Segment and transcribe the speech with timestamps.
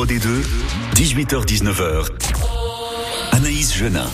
[0.00, 0.28] Pro D2,
[0.96, 2.08] 18h-19h.
[3.32, 4.08] Anaïs Genin.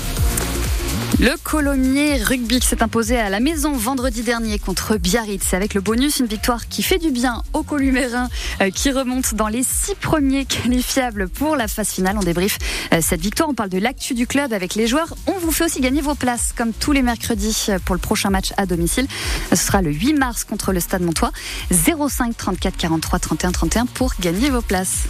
[1.18, 6.18] Le Colomiers Rugby s'est imposé à la maison vendredi dernier contre Biarritz avec le bonus,
[6.18, 8.28] une victoire qui fait du bien aux Columérins
[8.60, 12.16] euh, qui remontent dans les six premiers qualifiables pour la phase finale.
[12.18, 12.58] On débrief
[12.92, 15.14] euh, cette victoire, on parle de l'actu du club avec les joueurs.
[15.26, 18.28] On vous fait aussi gagner vos places comme tous les mercredis euh, pour le prochain
[18.28, 19.06] match à domicile.
[19.50, 21.32] Ce sera le 8 mars contre le Stade Montois.
[21.70, 25.04] 05 34 43 31 31 pour gagner vos places.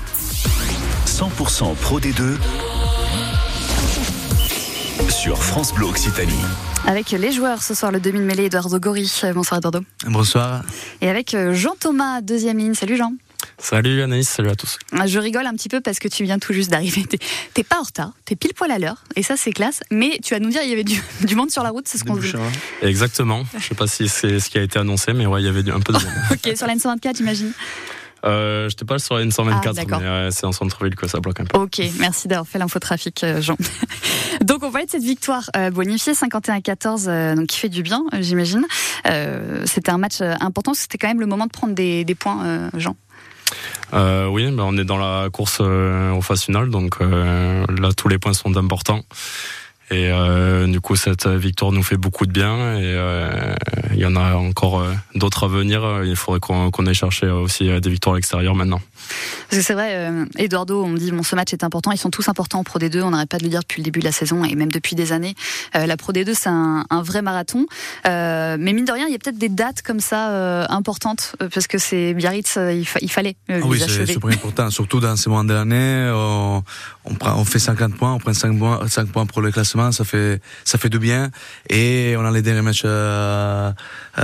[1.06, 2.36] 100% Pro D2
[5.10, 6.32] sur France Bleu Occitanie.
[6.86, 9.10] Avec les joueurs ce soir, le demi-mêlée Eduardo Gori.
[9.34, 9.80] Bonsoir Eduardo.
[10.06, 10.62] Bonsoir.
[11.00, 12.74] Et avec euh, Jean-Thomas, deuxième ligne.
[12.74, 13.12] Salut Jean.
[13.58, 14.78] Salut Anaïs, salut à tous.
[15.06, 17.04] Je rigole un petit peu parce que tu viens tout juste d'arriver.
[17.54, 19.80] T'es pas en retard, t'es pile poil à l'heure, et ça c'est classe.
[19.90, 21.98] Mais tu vas nous dire, il y avait du, du monde sur la route, c'est
[21.98, 22.32] ce qu'on dit.
[22.82, 23.44] Exactement.
[23.56, 25.70] Je sais pas si c'est ce qui a été annoncé, mais ouais, il y avait
[25.70, 26.12] un peu de monde.
[26.32, 27.52] ok, sur la N124, j'imagine.
[28.26, 31.40] Euh, J'étais pas sur la N124, ah, mais euh, c'est en centre-ville que ça bloque
[31.40, 31.58] un peu.
[31.58, 33.56] Ok, merci d'avoir fait l'infotrafic, euh, Jean.
[34.42, 37.04] donc on parlait de cette victoire euh, bonifiée 51 à 14,
[37.36, 38.66] donc qui fait du bien, j'imagine.
[39.64, 42.96] c'était un match important, c'était quand même le moment de prendre des, des points, Jean.
[43.92, 48.56] oui, on est dans la course au phase finale, donc là tous les points sont
[48.56, 49.02] importants.
[49.90, 52.76] Et euh, du coup, cette victoire nous fait beaucoup de bien.
[52.76, 53.54] Et euh,
[53.92, 56.02] il y en a encore euh, d'autres à venir.
[56.04, 58.80] Il faudrait qu'on qu ait cherché aussi des victoires à l'extérieur maintenant.
[59.48, 61.92] Parce que c'est vrai, Eduardo, on me dit bon, ce match est important.
[61.92, 63.02] Ils sont tous importants en Pro D2.
[63.02, 64.96] On n'arrête pas de le dire depuis le début de la saison et même depuis
[64.96, 65.34] des années.
[65.74, 67.66] la Pro D2, c'est un, un, vrai marathon.
[68.04, 71.78] mais mine de rien, il y a peut-être des dates comme ça importantes parce que
[71.78, 74.70] c'est Biarritz, il, il fallait ah oui, c'est super important.
[74.70, 76.64] Surtout dans ces moments de l'année, on,
[77.04, 80.04] on, on, fait 50 points, on prend 5 points, 5 points pour le classement ça
[80.04, 81.30] fait ça fait du bien.
[81.70, 83.74] Et on a les derniers matchs à,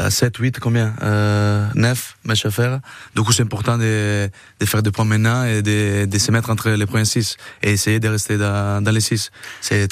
[0.09, 2.81] 7, 8, combien euh, 9 matchs à faire.
[3.15, 4.29] Du coup, c'est important de,
[4.61, 7.73] de faire des points maintenant et de, de se mettre entre les premiers 6 et
[7.73, 9.31] essayer de rester dans, dans les 6.
[9.61, 9.89] C'est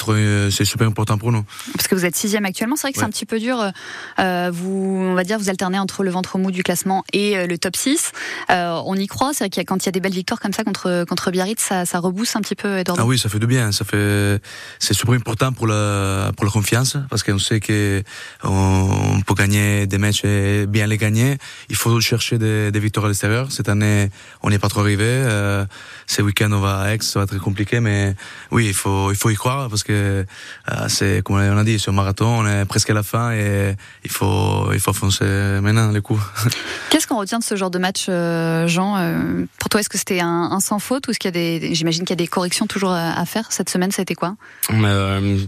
[0.49, 1.43] c'est super important pour nous.
[1.75, 3.71] Parce que vous êtes sixième actuellement, c'est vrai que c'est un petit peu dur.
[4.19, 7.47] Euh, vous, on va dire, vous alternez entre le ventre mou du classement et euh,
[7.47, 8.11] le top 6.
[8.49, 10.53] Euh, on y croit, c'est vrai qu'il quand il y a des belles victoires comme
[10.53, 12.79] ça contre contre Biarritz, ça, ça rebousse un petit peu.
[12.79, 13.03] Eduardo.
[13.03, 13.71] Ah oui, ça fait du bien.
[13.71, 14.41] Ça fait,
[14.79, 18.03] c'est super important pour la, pour la confiance, parce qu'on sait que
[18.43, 21.37] on peut gagner des matchs et bien les gagner.
[21.69, 23.51] Il faut chercher des, des victoires à l'extérieur.
[23.51, 24.09] Cette année,
[24.43, 25.05] on n'est pas trop arrivé.
[25.05, 25.65] Euh,
[26.07, 28.15] ce week-end, on va à Aix, ça va être compliqué, mais
[28.51, 30.25] oui, il faut, il faut y croire, parce que
[30.71, 33.75] euh, c'est, comme on a dit, sur marathon, on est presque à la fin et
[34.03, 35.25] il faut, il faut foncer
[35.61, 36.21] maintenant les coups.
[36.89, 39.97] Qu'est-ce qu'on retient de ce genre de match, euh, Jean euh, Pour toi, est-ce que
[39.97, 42.23] c'était un, un, sans faute ou est-ce qu'il y a des, j'imagine qu'il y a
[42.23, 43.51] des corrections toujours à faire?
[43.51, 44.35] Cette semaine, ça a été quoi?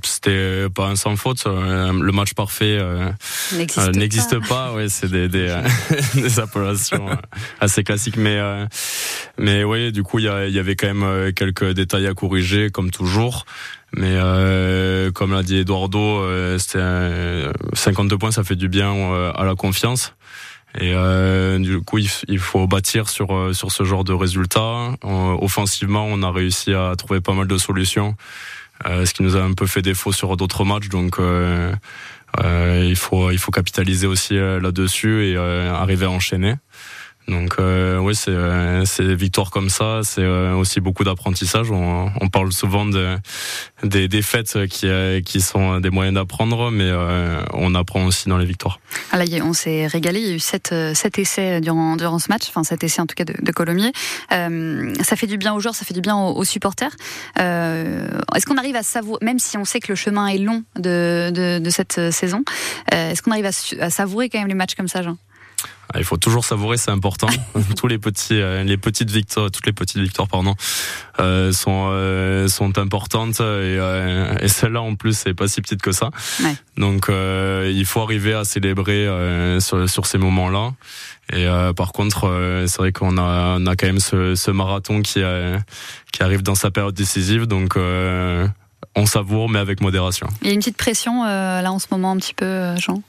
[0.04, 1.44] C'était pas un sans faute.
[1.46, 3.12] Euh, le match parfait euh,
[3.94, 4.48] n'existe pas.
[4.48, 4.74] pas.
[4.74, 5.56] Ouais, c'est des, des,
[6.16, 7.08] des, appellations
[7.59, 8.40] assez classiques, mais
[9.38, 12.92] mais oui, du coup, il y, y, avait quand même quelques détails à corriger, comme
[12.92, 13.46] toujours.
[13.96, 18.92] Mais euh, comme l'a dit Eduardo, euh, c'était 52 points, ça fait du bien
[19.36, 20.16] à la confiance.
[20.80, 24.96] Et euh, du coup, il, faut bâtir sur sur ce genre de résultats.
[25.04, 28.16] offensivement, on a réussi à trouver pas mal de solutions.
[28.86, 30.90] Euh, ce qui nous a un peu fait défaut sur d'autres matchs.
[30.90, 31.74] Donc euh,
[32.44, 36.56] euh, il faut il faut capitaliser aussi là-dessus et arriver à enchaîner.
[37.28, 41.72] Donc euh, oui, c'est euh, des victoires comme ça, c'est euh, aussi beaucoup d'apprentissage.
[41.72, 43.18] On, parle souvent de,
[43.84, 46.92] des défaites qui, euh, qui sont des moyens d'apprendre, mais
[47.54, 48.80] on apprend aussi dans les victoires.
[49.12, 50.20] Ah on s'est régalé.
[50.20, 53.06] Il y a eu sept, sept essais durant, durant ce match, enfin sept essais en
[53.06, 53.92] tout cas de, Colomiers.
[54.30, 56.96] ça fait du bien aux joueurs, ça fait du bien aux, supporters.
[57.38, 61.30] est-ce qu'on arrive à savourer, même si on sait que le chemin est long de,
[61.32, 62.44] de, cette saison,
[62.92, 65.18] est-ce qu'on arrive à, à savourer quand même les matchs comme ça, Jean?
[65.96, 67.28] Il faut toujours savourer, c'est important.
[67.78, 70.56] Tous les petits, euh, les petites victoires, toutes les petites victoires, pardon,
[71.20, 73.78] euh, sont euh, sont importantes et,
[74.42, 76.10] et celle-là en plus c'est pas si petite que ça.
[76.44, 76.56] Ouais.
[76.78, 79.08] Donc il faut arriver à célébrer
[79.60, 80.74] sur, sur ces moments-là.
[81.32, 85.22] Et par contre, c'est vrai qu'on a on a quand même ce, ce marathon qui
[86.12, 87.78] qui arrive dans sa période décisive, donc
[88.96, 90.28] on savoure, mais avec modération.
[90.42, 93.02] Il y a une petite pression là en ce moment, un petit peu, Jean?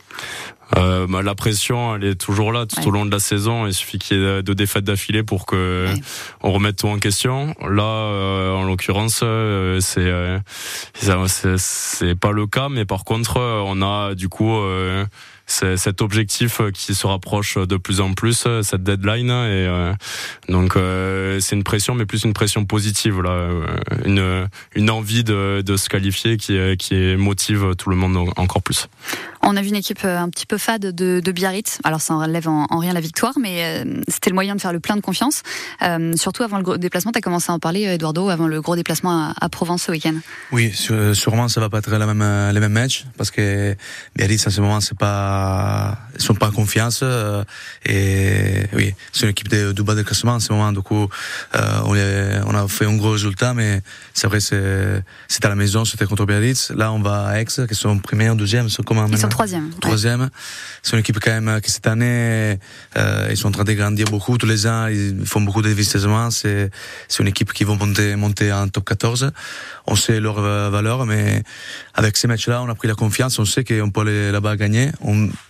[0.77, 3.67] Euh, bah, la pression, elle est toujours là tout au long de la saison.
[3.67, 5.87] Il suffit qu'il y ait deux défaites d'affilée pour que
[6.43, 7.55] on remette tout en question.
[7.61, 10.11] Là, euh, en l'occurrence, euh, c'est
[11.59, 14.55] c'est pas le cas, mais par contre, on a du coup
[15.47, 19.31] c'est cet objectif qui se rapproche de plus en plus, cette deadline.
[19.31, 19.93] Et
[20.49, 20.77] donc
[21.41, 23.49] c'est une pression, mais plus une pression positive là,
[24.05, 28.89] une une envie de, de se qualifier qui qui motive tout le monde encore plus.
[29.47, 31.79] On a vu une équipe un petit peu fade de, de Biarritz.
[31.85, 34.81] Alors ça enlève en, en rien la victoire, mais c'était le moyen de faire le
[34.81, 35.43] plein de confiance.
[36.17, 38.77] surtout avant le gros déplacement, tu as commencé à en parler, Eduardo, avant le gros
[38.77, 40.15] déplacement à, Provence ce week-end.
[40.53, 43.77] Oui, sûrement ça va pas être la même, les mêmes matchs parce que
[44.17, 47.05] Biarritz en ce moment c'est pas ils sont pas en confiance
[47.85, 50.73] et oui c'est une équipe de, du bas de classement en ce moment.
[50.73, 51.09] Du coup,
[51.55, 51.97] on,
[52.47, 53.83] on a fait un gros résultat, mais
[54.13, 56.71] c'est vrai c'est c'était à la maison, c'était contre Biarritz.
[56.71, 59.71] Là, on va à Aix, qui sont premiers, deuxième, comment Ils sont troisième.
[59.81, 60.31] Troisième.
[60.83, 62.59] C'est une équipe quand même qui cette année,
[62.97, 64.87] euh, ils sont en train de grandir beaucoup tous les ans.
[64.87, 66.31] Ils font beaucoup d'investissements.
[66.31, 66.71] C'est
[67.09, 69.33] c'est une équipe qui va monter monter en top 14.
[69.87, 71.43] On sait leur euh, valeur, mais
[71.95, 73.39] avec ces matchs-là, on a pris la confiance.
[73.39, 74.91] On sait qu'on peut aller là-bas gagner.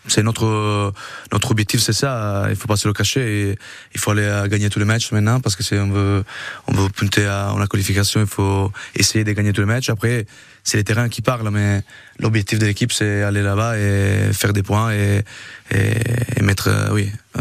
[0.08, 0.92] C'est notre
[1.32, 2.46] notre objectif, c'est ça.
[2.50, 3.50] Il faut pas se le cacher.
[3.50, 3.58] Et
[3.94, 6.24] il faut aller gagner tous les matchs maintenant parce que c'est on veut
[6.66, 8.20] on veut punter à la qualification.
[8.20, 9.88] Il faut essayer de gagner tous les matchs.
[9.88, 10.26] Après,
[10.64, 11.82] c'est les terrains qui parlent, mais
[12.18, 15.22] l'objectif de l'équipe, c'est aller là-bas et faire des points et,
[15.70, 17.40] et, mettre, euh, oui, euh,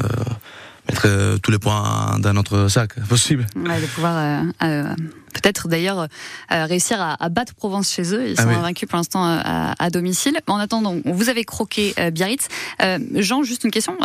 [1.03, 3.45] mettre euh, tous les points dans notre sac possible.
[3.55, 4.95] Ouais, de pouvoir euh, euh,
[5.33, 6.07] peut-être d'ailleurs
[6.49, 8.29] réussir à, à, battre Provence chez eux.
[8.29, 10.37] Ils ah sont invaincus pour l'instant à, à, domicile.
[10.47, 12.47] En attendant, vous avez croqué Biarritz.
[13.15, 13.97] Jean, juste une question.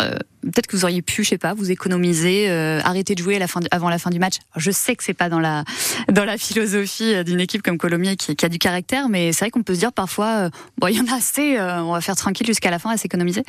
[0.43, 3.47] peut-être que vous auriez pu, je sais pas, vous économiser, arrêter de jouer à la
[3.47, 4.37] fin avant la fin du match.
[4.57, 5.65] Je sais que c'est pas dans la
[6.13, 9.51] dans la philosophie d'une équipe comme Colomiers qui, qui, a du caractère, mais c'est vrai
[9.51, 10.49] qu'on peut se dire parfois,
[10.79, 13.45] bon, il y en a assez, on va faire tranquille jusqu'à la fin à s'économiser.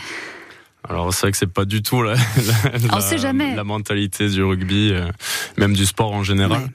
[0.88, 2.14] Alors c'est vrai que c'est pas du tout la,
[3.56, 5.12] la, mentalité du rugby, euh,
[5.58, 6.70] même du sport en général.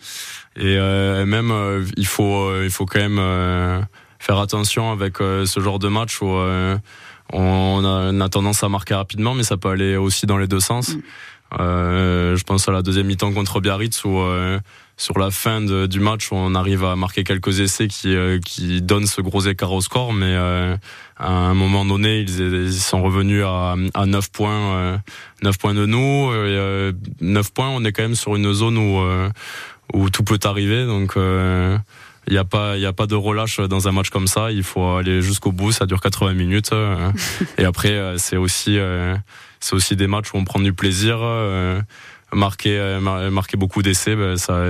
[0.57, 3.87] Et euh, même euh, il faut il faut quand même
[4.19, 6.27] faire attention avec ce genre de match où
[7.33, 10.95] on a, tendance à marquer rapidement, mais ça peut aller aussi dans les deux sens.
[10.95, 11.01] Mm.
[11.59, 14.21] je pense à la deuxième mi-temps contre Biarritz où
[14.97, 19.07] sur la fin du match, on arrive à marquer quelques essais qui, euh, qui donnent
[19.07, 20.77] ce gros écart au score, mais euh,
[21.17, 25.01] à un moment donné, ils, sont revenus à, à 9 points,
[25.43, 26.33] 9 euh, points de nous.
[26.33, 29.03] Et, 9 points, on est quand même sur une zone où,
[29.93, 33.89] où tout peut arriver, donc il n'y a pas il a pas de relâche dans
[33.89, 34.51] un match comme ça.
[34.53, 35.73] Il faut aller jusqu'au bout.
[35.73, 36.71] Ça dure 80 minutes
[37.59, 38.79] et après c'est aussi
[39.61, 41.19] c'est aussi des matchs où on prend du plaisir
[42.33, 44.63] marquer, euh, marquer beaucoup d'essais, ben, ça,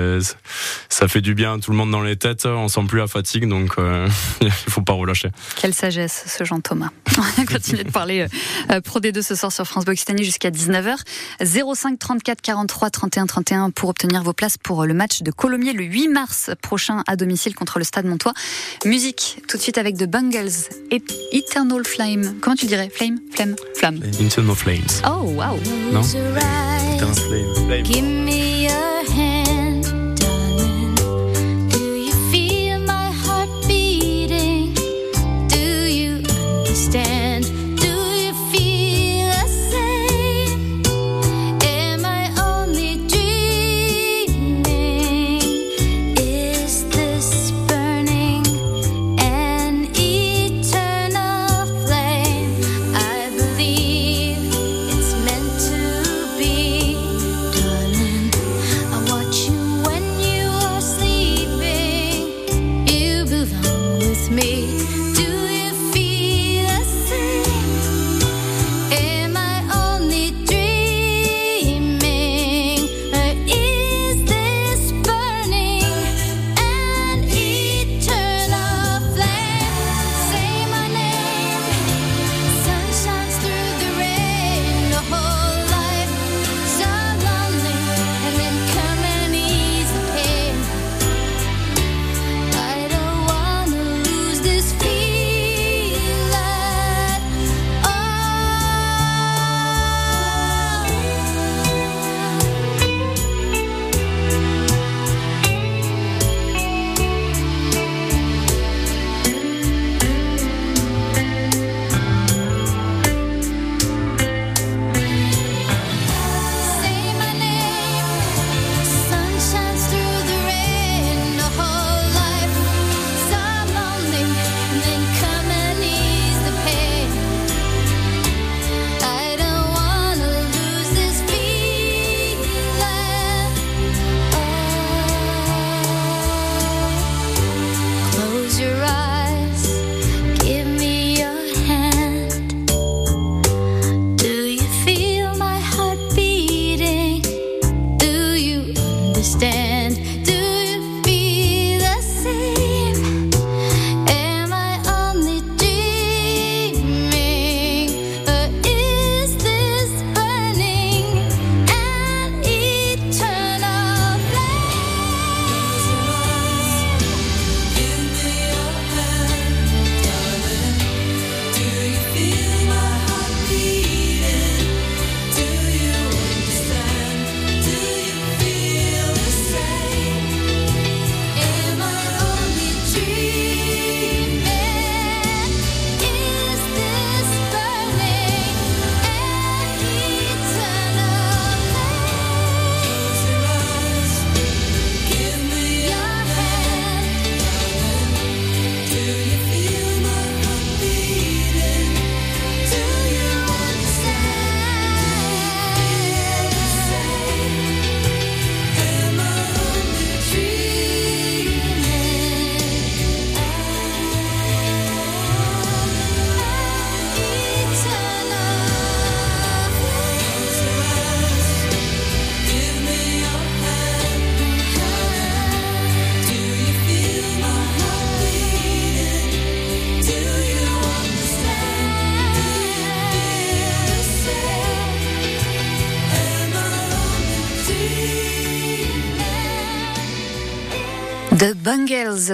[0.88, 2.46] ça fait du bien à tout le monde dans les têtes.
[2.46, 4.08] On sent plus la fatigue, donc euh,
[4.40, 5.30] il faut pas relâcher.
[5.56, 6.90] Quelle sagesse, ce Jean Thomas.
[7.18, 8.26] On va continuer de parler
[8.70, 10.96] euh, Pro D2 ce soir sur France Occitanie jusqu'à 19h.
[11.74, 15.84] 05 34 43 31 31 pour obtenir vos places pour le match de Colomiers le
[15.84, 18.34] 8 mars prochain à domicile contre le Stade Montois.
[18.84, 20.50] Musique tout de suite avec The Bungles
[20.90, 21.02] et
[21.32, 22.34] Eternal Flame.
[22.40, 22.90] Comment tu dirais?
[22.92, 23.18] Flame?
[23.32, 24.00] Flame Flamme.
[24.20, 25.02] Eternal Flames.
[25.06, 25.58] Oh wow.
[25.92, 26.02] Non?
[27.82, 28.93] Give me a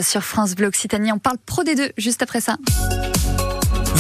[0.03, 1.13] sur France Bleu Occitanie.
[1.13, 2.57] On parle Pro des deux juste après ça.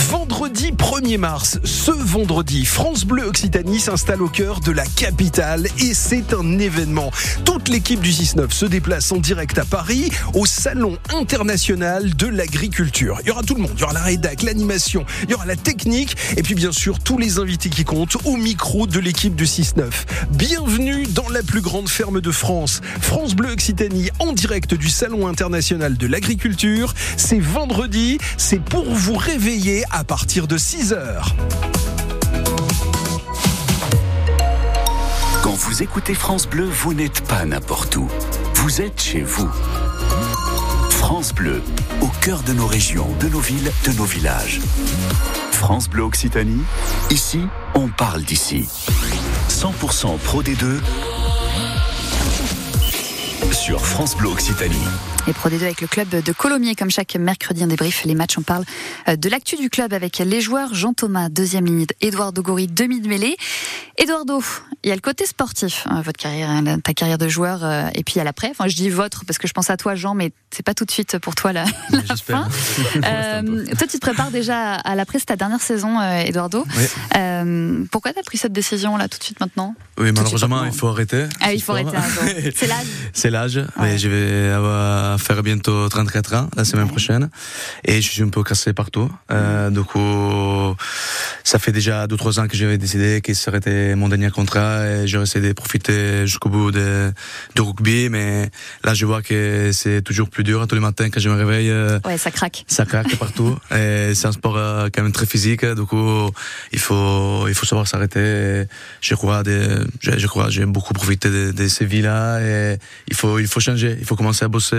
[0.08, 5.94] Vendredi 1er mars, ce vendredi, France Bleu Occitanie s'installe au cœur de la capitale et
[5.94, 7.10] c'est un événement.
[7.44, 13.18] Toute l'équipe du 6-9 se déplace en direct à Paris au Salon international de l'agriculture.
[13.22, 15.44] Il y aura tout le monde, il y aura la rédac, l'animation, il y aura
[15.46, 19.34] la technique et puis bien sûr tous les invités qui comptent au micro de l'équipe
[19.34, 19.84] du 6-9.
[20.30, 22.80] Bienvenue dans la plus grande ferme de France.
[23.02, 26.94] France Bleu Occitanie en direct du Salon international de l'agriculture.
[27.16, 31.34] C'est vendredi, c'est pour vous réveiller à partir de 6 heures.
[35.42, 38.08] Quand vous écoutez France Bleu, vous n'êtes pas n'importe où.
[38.54, 39.50] Vous êtes chez vous.
[40.90, 41.62] France Bleu,
[42.00, 44.60] au cœur de nos régions, de nos villes, de nos villages.
[45.52, 46.62] France Bleu Occitanie,
[47.10, 47.40] ici,
[47.74, 48.68] on parle d'ici.
[49.48, 50.78] 100% Pro D2
[53.52, 54.76] sur France Bleu Occitanie.
[55.26, 58.04] Et Pro D2 avec le club de Colomiers, comme chaque mercredi, un débrief.
[58.04, 58.64] Les matchs, on parle
[59.08, 63.00] euh, de l'actu du club avec les joueurs Jean Thomas, deuxième ligne, Eduardo Gori, demi
[63.00, 63.36] de mêlée.
[63.98, 64.42] Eduardo,
[64.82, 67.88] il y a le côté sportif, hein, votre carrière, hein, ta carrière de joueur, euh,
[67.94, 68.48] et puis à l'après.
[68.50, 70.84] Enfin, je dis votre parce que je pense à toi, Jean, mais c'est pas tout
[70.86, 72.48] de suite pour toi la, la fin.
[73.04, 76.64] euh, toi, tu te prépares déjà à l'après, c'est ta dernière saison, euh, Eduardo.
[76.76, 76.84] Oui.
[77.16, 79.74] Euh, pourquoi t'as pris cette décision là tout de suite maintenant?
[79.98, 81.26] Oui, malheureusement, il faut arrêter.
[81.40, 81.94] Ah, il faut arrêter.
[81.96, 82.02] hein,
[82.56, 82.86] c'est l'âge.
[83.12, 83.56] C'est l'âge.
[83.56, 83.64] Ouais.
[83.82, 87.30] Mais je vais avoir, faire bientôt 34 ans la semaine prochaine.
[87.84, 89.10] Et je suis un peu cassé partout.
[89.30, 90.74] Euh, du coup,
[91.44, 95.06] ça fait déjà 2-3 ans que j'avais décidé que aurait été mon dernier contrat et
[95.08, 97.12] j'aurais essayé de profiter jusqu'au bout de,
[97.54, 98.08] de rugby.
[98.08, 98.50] Mais
[98.84, 101.70] là, je vois que c'est toujours plus dur tous les matins quand je me réveille.
[101.70, 102.64] euh, Ouais, ça craque.
[102.66, 103.56] ça craque partout.
[103.74, 105.64] Et c'est un sport euh, quand même très physique.
[105.64, 106.30] Du coup,
[106.72, 108.64] il faut, il faut savoir s'arrêter.
[109.00, 112.40] Je crois, de, je, je crois, j'ai beaucoup profité de, de ces vies-là.
[112.40, 113.96] Et il faut, il faut changer.
[113.98, 114.76] Il faut commencer à bosser.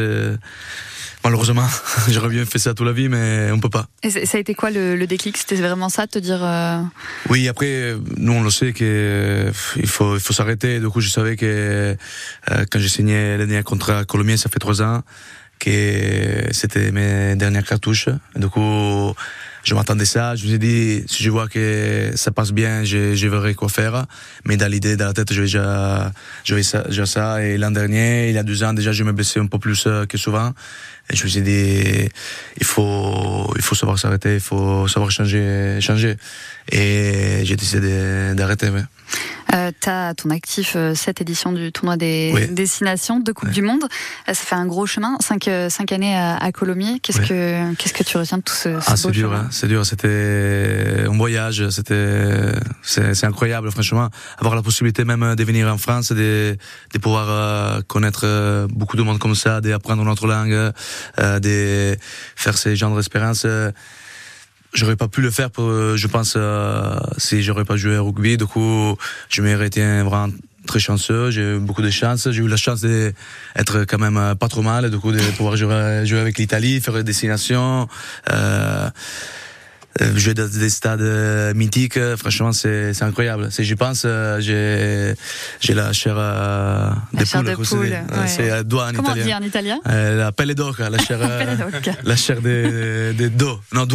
[1.24, 1.68] Malheureusement,
[2.10, 3.86] j'aurais bien fait ça toute la vie, mais on peut pas.
[4.02, 5.38] Et ça a été quoi le, le déclic?
[5.38, 6.40] C'était vraiment ça, de te dire.
[6.44, 6.82] euh,
[7.30, 10.80] Oui, après, nous on le sait que euh, il faut, il faut s'arrêter.
[10.80, 14.50] Du coup, je savais que euh, quand j'ai signé le dernier contrat à Colomiers, ça
[14.50, 15.04] fait trois ans,
[15.60, 18.10] que c'était mes dernières cartouches.
[18.36, 19.14] Du coup,
[19.64, 20.36] je m'attendais ça.
[20.36, 23.70] Je me suis dit, si je vois que ça passe bien, je, je verrai quoi
[23.70, 24.06] faire.
[24.46, 26.12] Mais dans l'idée, dans la tête, j'avais déjà,
[26.44, 27.44] j'avais ça, déjà ça.
[27.44, 29.86] Et l'an dernier, il y a deux ans, déjà, je me blessais un peu plus
[29.88, 30.54] euh, que souvent.
[31.10, 32.10] Et je me suis dit,
[32.58, 36.16] il faut, il faut savoir s'arrêter, il faut savoir changer, changer.
[36.72, 38.70] Et j'ai décidé d'arrêter.
[38.70, 38.84] Ouais.
[39.54, 42.48] Euh, T'as à ton actif euh, cette édition du tournoi des Oui.
[42.50, 43.54] destinations de Coupe Ouais.
[43.54, 43.84] du Monde.
[43.84, 47.00] Euh, ça fait un gros chemin, cinq, euh, cinq années à, à Colomiers.
[47.02, 49.68] Qu'est-ce que qu'est-ce que tu retiens de tout ce, ce Ah, c'est dur, hein, c'est
[49.68, 49.86] dur.
[49.86, 54.10] C'était un voyage, c'était, c'est, c'est incroyable, franchement.
[54.38, 56.56] Avoir la possibilité même de venir en France, de,
[56.94, 60.72] de pouvoir euh, connaître euh, beaucoup de monde comme ça, d'apprendre notre langue,
[61.20, 61.98] euh, de
[62.36, 63.46] faire ces genres d'expériences.
[64.74, 68.06] J'aurais pas pu le faire, pour, euh, je pense, euh, si j'aurais pas joué au
[68.06, 68.38] rugby.
[68.38, 68.96] Du coup,
[69.30, 70.30] je été vraiment
[70.66, 71.32] très chanceux.
[71.32, 72.30] J'ai eu beaucoup de chance.
[72.32, 75.58] J'ai eu la chance d'être quand même euh, pas trop mal, du coup, de pouvoir
[75.58, 77.88] jouer, jouer avec l'Italie, faire des destinations.
[78.32, 78.90] Euh,
[80.16, 83.52] jouer dans des stades euh, mythiques, euh, franchement, c'est c'est incroyable.
[83.52, 85.14] Si j'y pense, euh, j'ai
[85.60, 87.58] j'ai la chair euh, La des chair poules.
[87.58, 88.28] de c'est- poule, euh, ouais.
[88.28, 89.40] C'est euh, doigt en Comment on dit italien.
[89.42, 91.56] en italien Euh, la pelle d'oca, la chair, euh,
[92.04, 93.60] la chair des, des dos.
[93.74, 93.86] Non,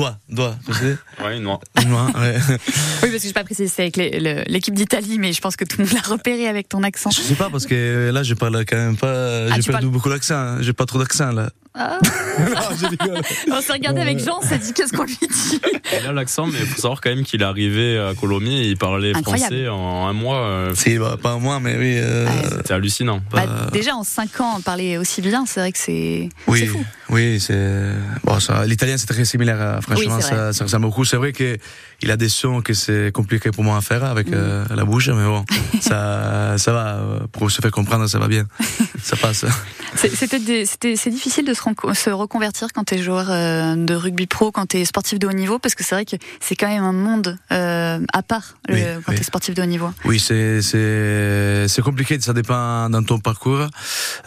[0.66, 0.96] tu sais.
[1.24, 1.60] Ouais, noir.
[1.86, 2.36] Doigts, ouais.
[3.02, 5.56] Oui, parce que je pas précisé, c'est avec les- le- l'équipe d'Italie, mais je pense
[5.56, 7.10] que tout le monde l'a repéré avec ton accent.
[7.10, 9.46] Je sais pas parce que là, je parle quand même pas.
[9.50, 10.34] Ah, j'ai perdu parles- beaucoup d'accent.
[10.34, 10.58] hein.
[10.60, 11.50] J'ai pas trop d'accent là.
[11.78, 11.98] Ah.
[12.38, 13.20] non, je rigole.
[13.50, 15.60] On s'est regardé avec Jean, on s'est dit qu'est-ce qu'on lui dit?
[16.00, 18.68] Il a l'accent, mais il faut savoir quand même qu'il est arrivé à Colomiers et
[18.68, 19.54] il parlait Incroyable.
[19.54, 20.38] français en un mois.
[20.38, 21.94] euh, Si, bah, pas moi, mais oui.
[21.98, 22.32] euh, Ouais.
[22.56, 23.20] C'était hallucinant.
[23.32, 26.66] Bah, bah, Déjà en 5 ans, parler aussi bien, c'est vrai que c'est c'est Oui,
[26.66, 26.84] fou.
[27.10, 27.92] Oui, c'est
[28.24, 28.36] bon.
[28.66, 29.60] L'italien c'est très similaire.
[29.60, 29.80] hein.
[29.80, 31.04] Franchement, Oui, ça, ça ressemble beaucoup.
[31.04, 31.56] C'est vrai que
[32.02, 34.34] il a des sons que c'est compliqué pour moi à faire avec Mm.
[34.34, 35.44] euh, la bouche, mais bon,
[35.80, 36.86] ça, ça va.
[36.96, 38.44] euh, Pour se faire comprendre, ça va bien.
[39.02, 39.44] ça passe.
[39.94, 44.26] C'est- C'était des- c'était- c'est difficile de se, reconvertir quand t'es joueur euh, de rugby
[44.26, 46.82] pro, quand t'es sportif de haut niveau, parce que c'est vrai que c'est quand même
[46.84, 49.18] un monde euh, à part le- Oui, quand oui.
[49.18, 49.90] t'es sportif de haut niveau.
[50.04, 52.20] Oui, c'est c'est c'est compliqué.
[52.20, 53.66] Ça dépend dans ton parcours.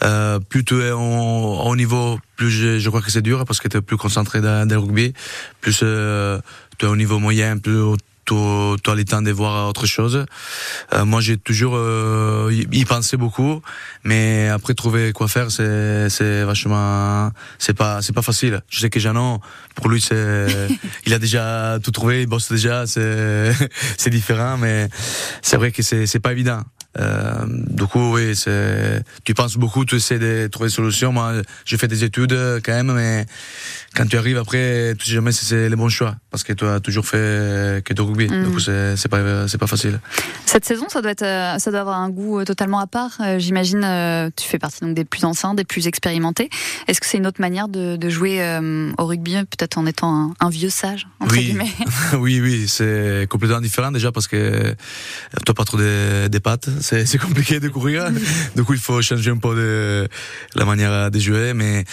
[0.02, 3.68] Euh, plus tu es au niveau, plus je, je crois que c'est dur parce que
[3.68, 5.12] tu es plus concentré dans, dans le rugby.
[5.60, 6.40] Plus euh,
[6.78, 8.34] tu es au niveau moyen, plus tu
[8.90, 10.24] as le temps de voir autre chose.
[10.94, 13.60] Euh, moi, j'ai toujours euh, y pensé beaucoup,
[14.04, 18.62] mais après trouver quoi faire, c'est c'est vachement, c'est pas c'est pas facile.
[18.70, 19.40] Je sais que Janon,
[19.74, 20.46] pour lui, c'est
[21.06, 23.52] il a déjà tout trouvé, il bosse déjà, c'est
[23.98, 24.88] c'est différent, mais
[25.42, 26.62] c'est vrai que c'est c'est pas évident.
[26.98, 28.34] Euh, du coup, oui,
[29.24, 31.12] tu penses beaucoup, tu essaies de trouver des solutions.
[31.12, 33.26] Moi, j'ai fait des études quand même, mais
[33.94, 36.64] quand tu arrives après, tu sais jamais si c'est le bon choix, parce que tu
[36.64, 38.28] as toujours fait que de rugby.
[38.28, 40.00] Du coup, c'est, pas, pas facile.
[40.46, 43.20] Cette saison, ça doit être, ça doit avoir un goût totalement à part.
[43.38, 46.50] J'imagine, tu fais partie donc des plus anciens, des plus expérimentés.
[46.88, 48.40] Est-ce que c'est une autre manière de, de jouer
[48.98, 51.46] au rugby, peut-être en étant un, un vieux sage entre oui.
[51.46, 51.70] guillemets?
[52.18, 54.74] Oui, oui, c'est complètement différent déjà parce que
[55.44, 58.10] toi pas trop des, des pattes, c'est compliqué de courir.
[58.56, 60.08] du coup, il faut changer un peu de
[60.54, 61.84] la manière de jouer, mais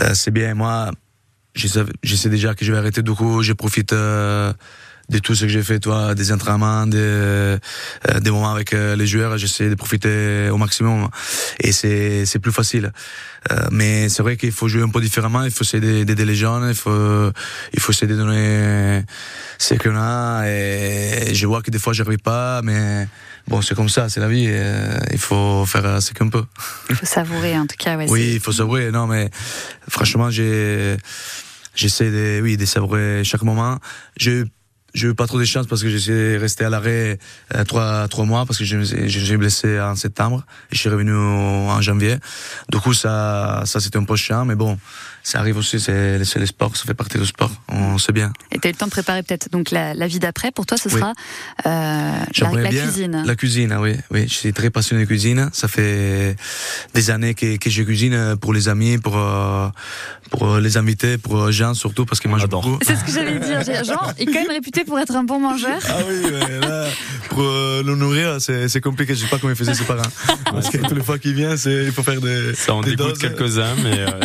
[0.00, 0.54] euh, c'est bien.
[0.54, 0.90] Moi,
[1.54, 3.02] je sais, déjà que je vais arrêter.
[3.02, 3.92] Du coup, je profite.
[3.92, 4.52] Euh,
[5.08, 7.58] de tout ce que j'ai fait, toi, des entraînements, des, euh,
[8.20, 11.08] des moments avec les joueurs, j'essaie de profiter au maximum.
[11.60, 12.92] Et c'est, plus facile.
[13.70, 16.70] Mais c'est vrai qu'il faut jouer un peu différemment, il faut essayer d'aider les jeunes,
[16.70, 17.30] il faut,
[17.72, 19.04] il faut essayer de donner
[19.58, 20.44] ce qu'on a.
[20.48, 23.06] Et je vois que des fois, j'arrive pas, mais
[23.48, 24.48] bon, c'est comme ça, c'est la vie.
[25.12, 26.44] il faut faire ce qu'on peut.
[26.90, 27.96] Il faut savourer, en tout cas.
[27.96, 28.90] Ouais, oui, il faut savourer.
[28.90, 29.30] Non, mais
[29.88, 30.96] franchement, j'ai,
[31.74, 33.78] j'essaie de, oui, de savourer chaque moment.
[34.18, 34.46] Je
[34.96, 37.18] j'ai eu pas trop de chance parce que j'ai resté à l'arrêt
[37.54, 41.80] euh, trois trois mois parce que j'ai blessé en septembre et je suis revenu en
[41.82, 42.16] janvier.
[42.70, 44.78] Du coup ça ça c'était un peu chiant mais bon
[45.26, 48.32] ça arrive aussi, c'est le sport, ça fait partie du sport, on sait bien.
[48.52, 50.66] Et tu as eu le temps de préparer peut-être donc la, la vie d'après, pour
[50.66, 51.14] toi ce sera
[51.66, 53.24] euh, la, la cuisine.
[53.26, 56.36] La cuisine, oui, oui, je suis très passionné de cuisine, ça fait
[56.94, 59.68] des années que, que je cuisine pour les amis, pour, euh,
[60.30, 62.78] pour les invités, pour Jean surtout, parce qu'il mange beaucoup.
[62.82, 65.80] C'est ce que j'allais dire, Jean est quand même réputé pour être un bon mangeur.
[65.88, 66.86] Ah oui, mais là,
[67.30, 70.02] pour euh, le nourrir, c'est compliqué, je sais pas comment il faisait ses parents.
[70.44, 73.74] parce que toutes les fois qu'il vient, il faut faire des Ça en dégoûte quelques-uns,
[73.82, 73.98] mais...
[73.98, 74.20] Euh...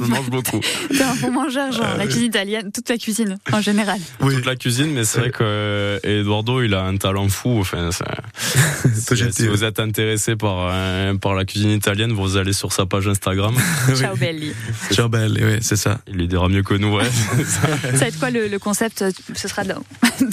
[0.00, 0.60] on mange beaucoup.
[0.90, 3.98] T'es un bon mangeur, genre la cuisine italienne, toute la cuisine en général.
[4.20, 4.34] Oui.
[4.34, 7.58] Toute la cuisine, mais c'est vrai que Eduardo, il a un talent fou.
[7.60, 7.90] Enfin,
[8.94, 12.86] si, si vous êtes intéressé par euh, par la cuisine italienne, vous allez sur sa
[12.86, 13.54] page Instagram.
[13.94, 14.52] Ciao belli.
[14.92, 15.98] Ciao belli, oui, c'est ça.
[16.08, 16.96] Il lui dira mieux que nous.
[16.96, 17.04] Ouais,
[17.44, 17.68] ça.
[17.92, 19.74] va être quoi le, le concept Ce sera de...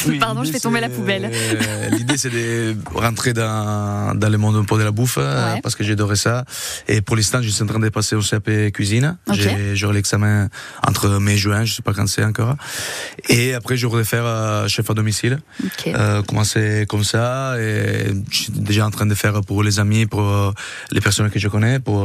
[0.07, 1.29] Oui, Pardon, je fais tomber la poubelle.
[1.91, 5.61] L'idée, c'est de rentrer dans dans le monde pour de la bouffe ouais.
[5.61, 6.45] parce que j'adorais ça.
[6.87, 9.17] Et pour l'instant, je suis en train de passer au CAP cuisine.
[9.27, 9.44] Okay.
[9.73, 10.49] J'aurai l'examen
[10.85, 12.55] entre mai et juin, je sais pas quand c'est encore.
[13.29, 15.39] Et après, je voudrais faire euh, chef à domicile.
[15.63, 15.93] Okay.
[15.95, 17.55] Euh, commencer comme ça.
[17.59, 20.51] Et je suis déjà en train de faire pour les amis, pour euh,
[20.91, 22.03] les personnes que je connais, pour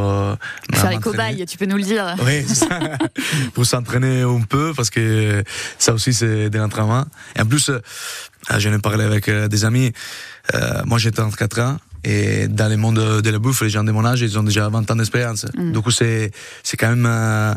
[0.73, 1.45] faire les cobayes.
[1.47, 2.17] Tu peux nous le dire.
[2.25, 2.45] Oui,
[3.55, 5.43] pour s'entraîner un peu parce que
[5.79, 7.05] ça aussi c'est de l'entraînement.
[7.37, 7.81] Et en plus, euh,
[8.59, 9.93] je ai parlé avec des amis.
[10.85, 11.77] moi, j'ai 34 ans.
[12.05, 14.69] Et dans le monde de la bouffe, les gens de mon âge, ils ont déjà
[14.69, 15.47] 20 ans d'expérience.
[15.57, 15.73] Mm.
[15.73, 16.31] Du coup, c'est
[16.63, 17.55] c'est quand même euh,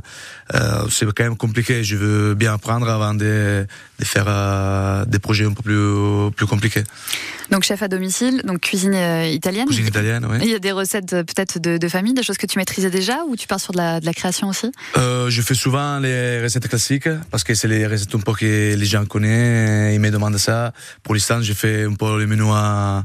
[0.53, 1.83] euh, c'est quand même compliqué.
[1.83, 3.65] Je veux bien apprendre avant de,
[3.99, 6.83] de faire euh, des projets un peu plus plus compliqués.
[7.51, 9.67] Donc chef à domicile, donc cuisine italienne.
[9.67, 10.37] Cuisine italienne, oui.
[10.41, 13.23] Il y a des recettes peut-être de, de, famille, des choses que tu maîtrisais déjà,
[13.27, 14.71] ou tu pars sur de la, de la création aussi?
[14.95, 18.85] Je fais souvent les recettes classiques parce que c'est les recettes un peu que les
[18.85, 19.93] gens connaissent.
[19.93, 20.73] Ils me demandent ça.
[21.03, 23.03] Pour l'instant, je fais un peu le menu à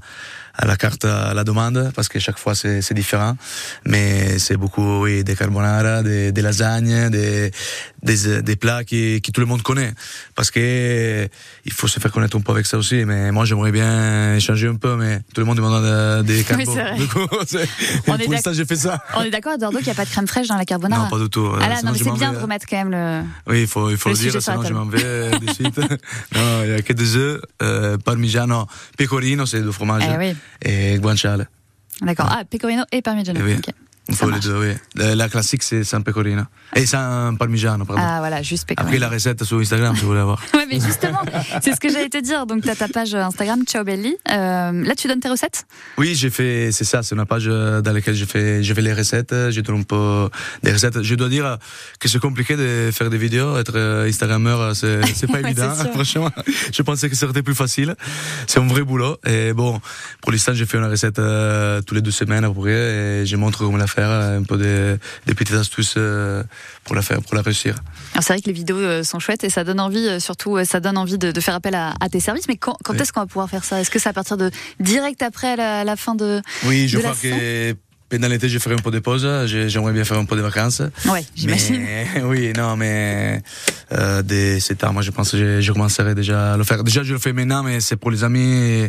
[0.58, 3.36] à la carte à la demande parce que chaque fois c'est différent.
[3.86, 7.52] Mais c'est beaucoup oui, des carbonara des, des lasagnes des,
[8.02, 9.92] des, des plats qui, qui tout le monde connaît.
[10.34, 11.28] Parce que
[11.64, 13.04] il faut se faire connaître un peu avec ça aussi.
[13.04, 16.74] Mais moi j'aimerais bien échanger un peu mais tout le monde demande des carbos.
[16.74, 19.02] oui, du coup pour l'instant j'ai fait ça.
[19.16, 21.04] on est d'accord Eduardo qu'il n'y a pas de crème fraîche dans la carbonara?
[21.04, 21.48] Non pas du tout.
[21.60, 23.96] Ah là, non mais c'est bien de remettre quand même le oui il faut, il
[23.96, 25.78] faut le, le dire sinon je m'en vais de suite.
[26.34, 28.66] Non il n'y a que des œufs euh, parmigiano
[28.96, 30.02] pecorino c'est du fromage.
[30.04, 31.48] Eh oui et guanciale.
[32.00, 32.28] D'accord.
[32.30, 33.40] Ah, pecorino et parmigiano.
[33.40, 33.54] Oui.
[33.54, 33.72] Okay.
[34.10, 34.74] On peut les deux, oui.
[34.94, 36.42] La, la classique, c'est sans pecorino.
[36.74, 38.02] Et sans parmigiano, pardon.
[38.04, 38.88] Ah, voilà, juste pecorino.
[38.88, 40.42] Après, la recette sur Instagram, si vous voulez voir.
[40.54, 41.22] ouais, mais justement,
[41.62, 42.46] c'est ce que j'allais te dire.
[42.46, 44.16] Donc, tu as ta page Instagram, Ciao Belli.
[44.30, 45.66] Euh, là, tu donnes tes recettes?
[45.98, 48.94] Oui, j'ai fait, c'est ça, c'est une page dans laquelle je fais, je fais les
[48.94, 50.28] recettes, je donne un peu
[50.62, 51.02] des recettes.
[51.02, 51.58] Je dois dire
[52.00, 55.72] que c'est compliqué de faire des vidéos, être Instagrammeur, c'est, c'est pas ouais, évident.
[55.76, 56.30] c'est Franchement,
[56.72, 57.94] je pensais que ça serait plus facile.
[58.46, 59.16] C'est un vrai boulot.
[59.26, 59.80] Et bon,
[60.22, 62.70] pour l'instant, j'ai fait une recette euh, tous les deux semaines à peu près,
[63.22, 66.42] et je montre comment la faire, un peu des, des petites astuces euh,
[66.84, 67.74] pour la faire, pour la réussir.
[68.12, 70.58] Alors c'est vrai que les vidéos euh, sont chouettes et ça donne envie, euh, surtout
[70.64, 72.48] ça donne envie de, de faire appel à, à, tes services.
[72.48, 73.00] Mais quand, quand Oui.
[73.00, 73.80] est-ce qu'on va pouvoir faire ça?
[73.80, 77.02] Est-ce que c'est à partir de direct après la, la fin de Oui, je de
[77.02, 77.76] la crois que
[78.08, 79.28] pendant l'été, je ferai un peu de pause.
[79.46, 80.82] J'aimerais bien faire un peu de vacances.
[81.06, 81.86] Ouais, j'imagine.
[82.24, 83.42] Oui, non, mais
[83.92, 86.82] euh, dès septembre, moi, je pense que je, commencerai déjà à le faire.
[86.84, 88.86] Déjà, je le fais maintenant, mais c'est pour les amis.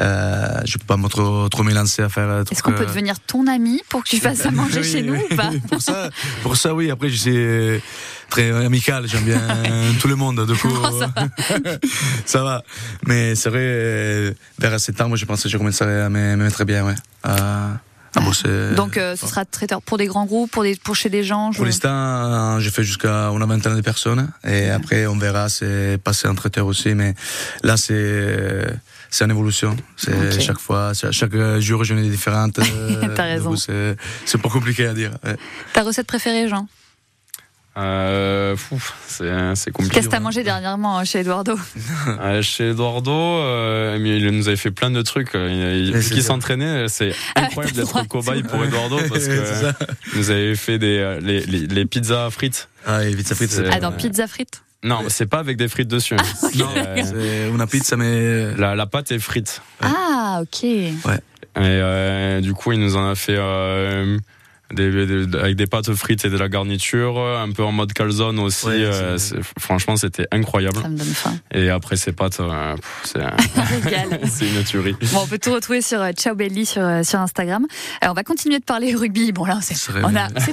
[0.00, 2.44] Euh, je peux pas me trop, trop m'élancer à faire.
[2.50, 5.36] Est-ce qu'on peut devenir ton ami pour que tu fasses à manger chez nous ou
[5.36, 6.10] pas Pour ça,
[6.42, 6.90] pour ça, oui.
[6.90, 7.82] Après, je suis
[8.30, 9.06] très amical.
[9.06, 9.40] J'aime bien
[10.00, 10.46] tout le monde.
[10.46, 11.78] Du coup, ça, va.
[12.24, 12.62] ça va.
[13.06, 16.94] Mais c'est vrai, vers septembre, je pense que je commencerai à me, mettre bien, ouais.
[18.14, 21.24] Ah Donc euh, ce sera traiteur pour des grands groupes, pour des pour chez des
[21.24, 21.50] gens.
[21.52, 26.28] Pour l'instant, j'ai fait jusqu'à une vingtaine de personnes et après on verra c'est passer
[26.28, 26.94] un traiteur aussi.
[26.94, 27.14] Mais
[27.62, 28.66] là c'est
[29.10, 29.76] c'est une évolution.
[29.96, 32.60] C'est chaque fois, chaque jour je ai différente.
[33.14, 33.56] T'as raison.
[33.56, 35.12] C'est pas compliqué à dire.
[35.72, 36.68] Ta recette préférée, Jean?
[37.76, 38.54] Euh,
[39.06, 39.94] c'est compliqué.
[39.94, 41.58] Qu'est-ce que t'as mangé dernièrement hein, chez Eduardo
[42.08, 45.30] euh, Chez Eduardo, euh, il nous avait fait plein de trucs.
[45.34, 50.78] Il, il s'entraînait, c'est ah, incroyable d'être cobaye pour Eduardo parce que nous avait fait
[50.78, 52.68] des les, les, pizzas frites.
[52.86, 53.62] Ah, les pizzas frites.
[53.70, 56.16] Ah, dans pizza frites non, c'est pas avec des frites dessus.
[56.18, 59.62] Ah, non, c'est une pizza mais la, la pâte est frite.
[59.80, 60.64] Ah, ok.
[60.64, 61.20] Ouais.
[61.54, 63.36] Et euh, du coup, il nous en a fait
[64.78, 68.66] euh, avec des pâtes frites et de la garniture, un peu en mode calzone aussi.
[68.68, 69.18] Euh,
[69.58, 70.80] franchement, c'était incroyable.
[70.80, 71.34] Ça me donne faim.
[71.52, 72.76] Et après ces pâtes, euh,
[74.26, 74.96] c'est une tuerie.
[75.12, 77.66] Bon, on peut tout retrouver sur euh, Ciao Belly sur, sur Instagram.
[78.02, 79.32] on va continuer de parler rugby.
[79.32, 79.74] Bon là, c'est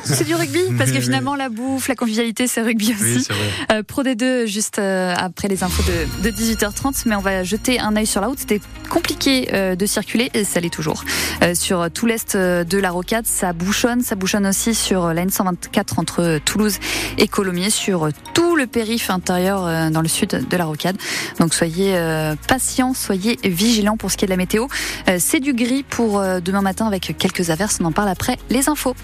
[0.03, 3.27] c'est du rugby parce que finalement la bouffe, la convivialité, c'est rugby aussi.
[3.29, 7.79] Oui, Pro des deux juste après les infos de, de 18h30, mais on va jeter
[7.79, 8.39] un œil sur la route.
[8.39, 11.03] C'était compliqué de circuler et ça l'est toujours.
[11.53, 16.39] sur tout l'est de la rocade, ça bouchonne ça bouchonne aussi sur la N124 entre
[16.43, 16.79] Toulouse
[17.19, 20.97] et Colomiers, sur tout le périph' intérieur euh, dans le sud de la rocade.
[21.39, 24.65] Donc soyez euh, patients, soyez vigilants pour ce qui est de la météo.
[25.09, 27.77] Euh, c'est du gris pour demain matin avec quelques averses.
[27.81, 28.95] On en parle après les infos.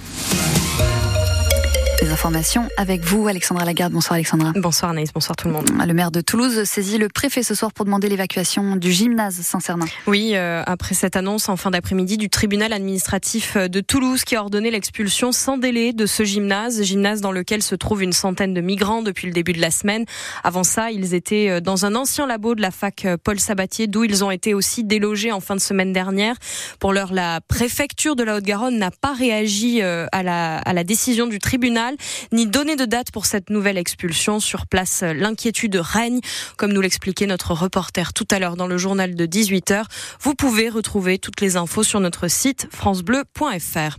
[2.01, 3.93] Les informations avec vous, Alexandra Lagarde.
[3.93, 4.51] Bonsoir Alexandra.
[4.55, 5.69] Bonsoir Anaïs, bonsoir tout le monde.
[5.85, 9.85] Le maire de Toulouse saisit le préfet ce soir pour demander l'évacuation du gymnase Saint-Cernin.
[10.05, 14.41] Oui, euh, après cette annonce en fin d'après-midi du tribunal administratif de Toulouse qui a
[14.41, 18.61] ordonné l'expulsion sans délai de ce gymnase, gymnase dans lequel se trouve une centaine de
[18.61, 20.05] migrants depuis le début de la semaine.
[20.43, 23.87] Avant ça, ils étaient euh, dans un ancien labo de la fac euh, Paul Sabatier,
[23.87, 26.35] d'où ils ont été aussi délogés en fin de semaine dernière.
[26.79, 31.27] Pour l'heure, la préfecture de la Haute-Garonne n'a pas réagi à la, à la décision
[31.27, 31.85] du tribunal
[32.31, 34.39] ni donner de date pour cette nouvelle expulsion.
[34.39, 36.19] Sur place, l'inquiétude règne,
[36.57, 39.83] comme nous l'expliquait notre reporter tout à l'heure dans le journal de 18h.
[40.21, 43.97] Vous pouvez retrouver toutes les infos sur notre site francebleu.fr.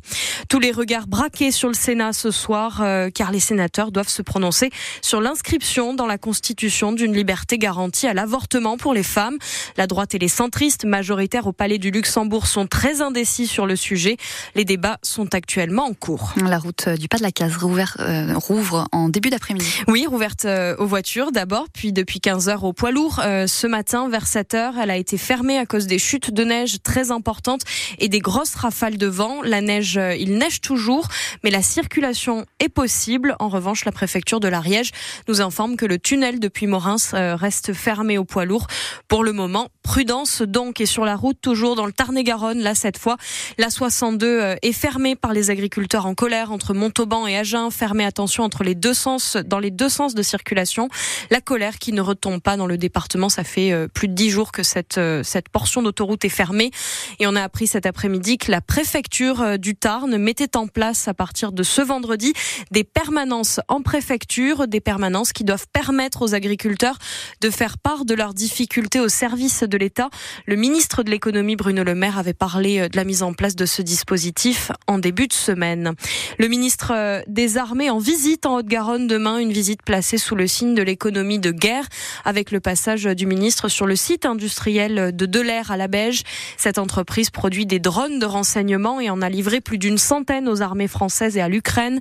[0.49, 4.23] Tous les regards braqués sur le Sénat ce soir, euh, car les sénateurs doivent se
[4.23, 4.71] prononcer
[5.03, 9.39] sur l'inscription dans la Constitution d'une liberté garantie à l'avortement pour les femmes.
[9.77, 13.77] La droite et les centristes majoritaires au Palais du Luxembourg sont très indécis sur le
[13.77, 14.17] sujet.
[14.55, 16.35] Les débats sont actuellement en cours.
[16.37, 17.57] La route du pas de la case
[18.01, 19.67] euh, rouvre en début d'après-midi.
[19.89, 23.21] Oui, rouverte euh, aux voitures d'abord, puis depuis 15 heures aux poids lourds.
[23.25, 26.45] Euh, ce matin, vers 7 heures, elle a été fermée à cause des chutes de
[26.45, 27.63] neige très importantes
[27.99, 29.43] et des grosses rafales de vent.
[29.43, 31.09] La neige, il neige toujours,
[31.45, 33.37] mais la circulation est possible.
[33.39, 34.91] En revanche, la préfecture de l'Ariège
[35.29, 38.67] nous informe que le tunnel depuis Morins reste fermé aux poids lourds.
[39.09, 42.61] Pour le moment, prudence donc et sur la route toujours dans le Tarn-et-Garonne.
[42.61, 43.17] Là, cette fois,
[43.59, 48.45] la 62 est fermée par les agriculteurs en colère entre Montauban et Agen fermé attention
[48.45, 50.89] entre les deux sens, dans les deux sens de circulation.
[51.31, 54.31] La colère qui ne retombe pas dans le département, ça fait euh, plus de dix
[54.31, 56.71] jours que cette euh, cette portion d'autoroute est fermée.
[57.19, 61.09] Et on a appris cet après-midi que la préfecture euh, du Tarn mettait en place
[61.09, 62.33] à partir de ce vendredi
[62.71, 66.99] des permanences en préfecture, des permanences qui doivent permettre aux agriculteurs
[67.41, 70.11] de faire part de leurs difficultés au service de l'État.
[70.47, 73.67] Le ministre de l'économie Bruno Le Maire avait parlé de la mise en place de
[73.67, 75.95] ce dispositif en début de semaine.
[76.39, 80.75] Le ministre des armées en visite en Haute-Garonne demain, une visite placée sous le signe
[80.75, 81.87] de l'économie de guerre
[82.25, 86.23] avec le passage du ministre sur le site industriel de Delair à la Beige.
[86.57, 90.63] Cette entreprise produit des drones de renseignement et en a livré plus d'une centaine aux
[90.63, 92.01] armées françaises et à l'Ukraine.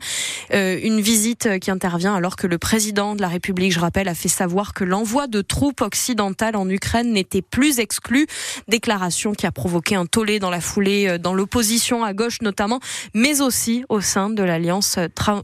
[0.54, 4.16] Euh, une visite qui intervient alors que le président de la République, je rappelle, a
[4.16, 8.28] fait savoir que l'envoi de troupes occidentales en Ukraine n'était plus exclu.
[8.68, 12.80] Déclaration qui a provoqué un tollé dans la foulée, euh, dans l'opposition à gauche notamment,
[13.14, 14.98] mais aussi au sein de l'alliance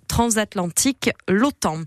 [0.07, 1.81] transatlantique, l'OTAN.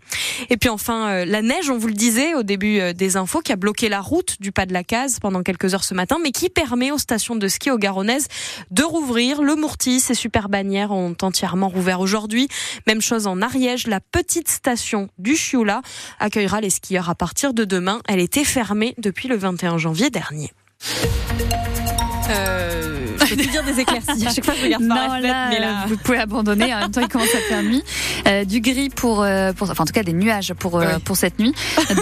[0.50, 3.40] Et puis enfin, euh, la neige, on vous le disait au début euh, des infos,
[3.40, 6.18] qui a bloqué la route du pas de la case pendant quelques heures ce matin,
[6.22, 8.28] mais qui permet aux stations de ski au Garonnaises
[8.70, 9.42] de rouvrir.
[9.42, 12.48] Le Mourtis et Super Bannières ont entièrement rouvert aujourd'hui.
[12.86, 15.82] Même chose en Ariège, la petite station du Chioula
[16.18, 18.00] accueillera les skieurs à partir de demain.
[18.08, 20.52] Elle était fermée depuis le 21 janvier dernier.
[22.30, 22.93] Euh
[23.24, 24.26] je peux plus dire des éclaircies.
[24.26, 26.74] À chaque fois, je regarde par non, la là, mais là, vous pouvez abandonner.
[26.74, 27.82] En même temps, il commence à faire nuit.
[28.26, 31.16] Euh, du gris pour, euh, pour, enfin, en tout cas, des nuages pour, euh, pour
[31.16, 31.54] cette nuit.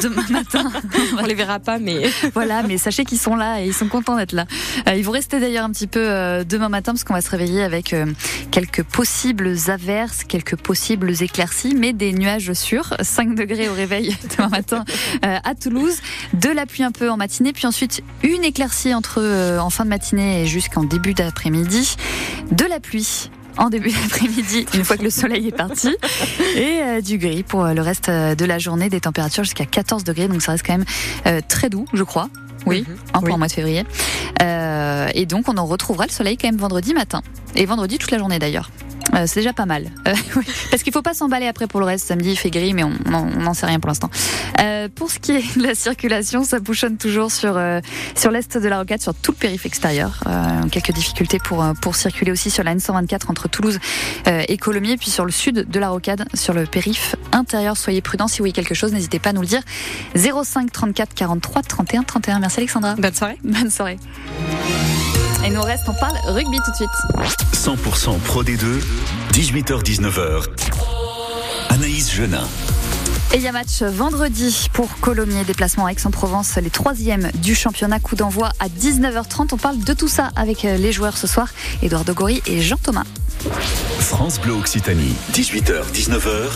[0.02, 0.70] Demain matin,
[1.18, 4.16] on les verra pas, mais voilà, mais sachez qu'ils sont là et ils sont contents
[4.16, 4.46] d'être là.
[4.88, 7.30] Euh, ils vont rester d'ailleurs un petit peu euh, demain matin parce qu'on va se
[7.30, 7.94] réveiller avec
[8.50, 12.94] quelques possibles averses, quelques possibles éclaircies, mais des nuages sûrs.
[13.00, 14.84] 5 degrés au réveil demain matin
[15.22, 16.00] à Toulouse.
[16.34, 19.90] De la pluie un peu en matinée, puis ensuite une éclaircie entre en fin de
[19.90, 21.96] matinée et jusqu'en début d'après-midi.
[22.52, 23.30] De la pluie.
[23.58, 25.94] En début d'après-midi, une fois que le soleil est parti,
[26.56, 29.66] et euh, du gris pour euh, le reste euh, de la journée, des températures jusqu'à
[29.66, 30.86] 14 degrés, donc ça reste quand même
[31.26, 32.30] euh, très doux, je crois.
[32.64, 32.96] Oui, Oui.
[33.12, 33.84] en mois de février.
[34.40, 37.20] Euh, et donc, on en retrouvera le soleil quand même vendredi matin.
[37.54, 38.70] Et vendredi toute la journée d'ailleurs.
[39.14, 39.90] Euh, c'est déjà pas mal.
[40.08, 40.44] Euh, oui.
[40.70, 42.06] Parce qu'il faut pas s'emballer après pour le reste.
[42.06, 42.92] Samedi, il fait gris, mais on
[43.40, 44.10] n'en sait rien pour l'instant.
[44.60, 47.60] Euh, pour ce qui est de la circulation, ça bouchonne toujours sur,
[48.16, 50.22] sur l'est de la rocade, sur tout le périph' extérieur.
[50.70, 53.78] Quelques difficultés pour, pour circuler aussi sur la N124 entre Toulouse
[54.26, 57.76] et Colomiers, puis sur le sud de la rocade, sur le périph' intérieur.
[57.76, 58.28] Soyez prudents.
[58.28, 59.62] Si vous voyez quelque chose, n'hésitez pas à nous le dire.
[60.14, 62.38] 05 34 43 31 31.
[62.40, 62.94] Merci Alexandra.
[62.94, 63.38] bonne soirée.
[63.44, 63.98] Bonne soirée.
[65.44, 67.36] Et nous reste, on parle rugby tout de suite.
[67.54, 68.80] 100% Pro D2,
[69.32, 70.44] 18h-19h.
[71.70, 72.46] Anaïs Genin.
[73.32, 77.98] Et il y a match vendredi pour Colomiers, déplacement à Aix-en-Provence, les troisièmes du championnat,
[77.98, 79.48] coup d'envoi à 19h30.
[79.52, 81.48] On parle de tout ça avec euh, les joueurs ce soir,
[81.82, 83.04] Edouard Gori et Jean Thomas.
[83.98, 86.50] France Bleu Occitanie, 18h-19h.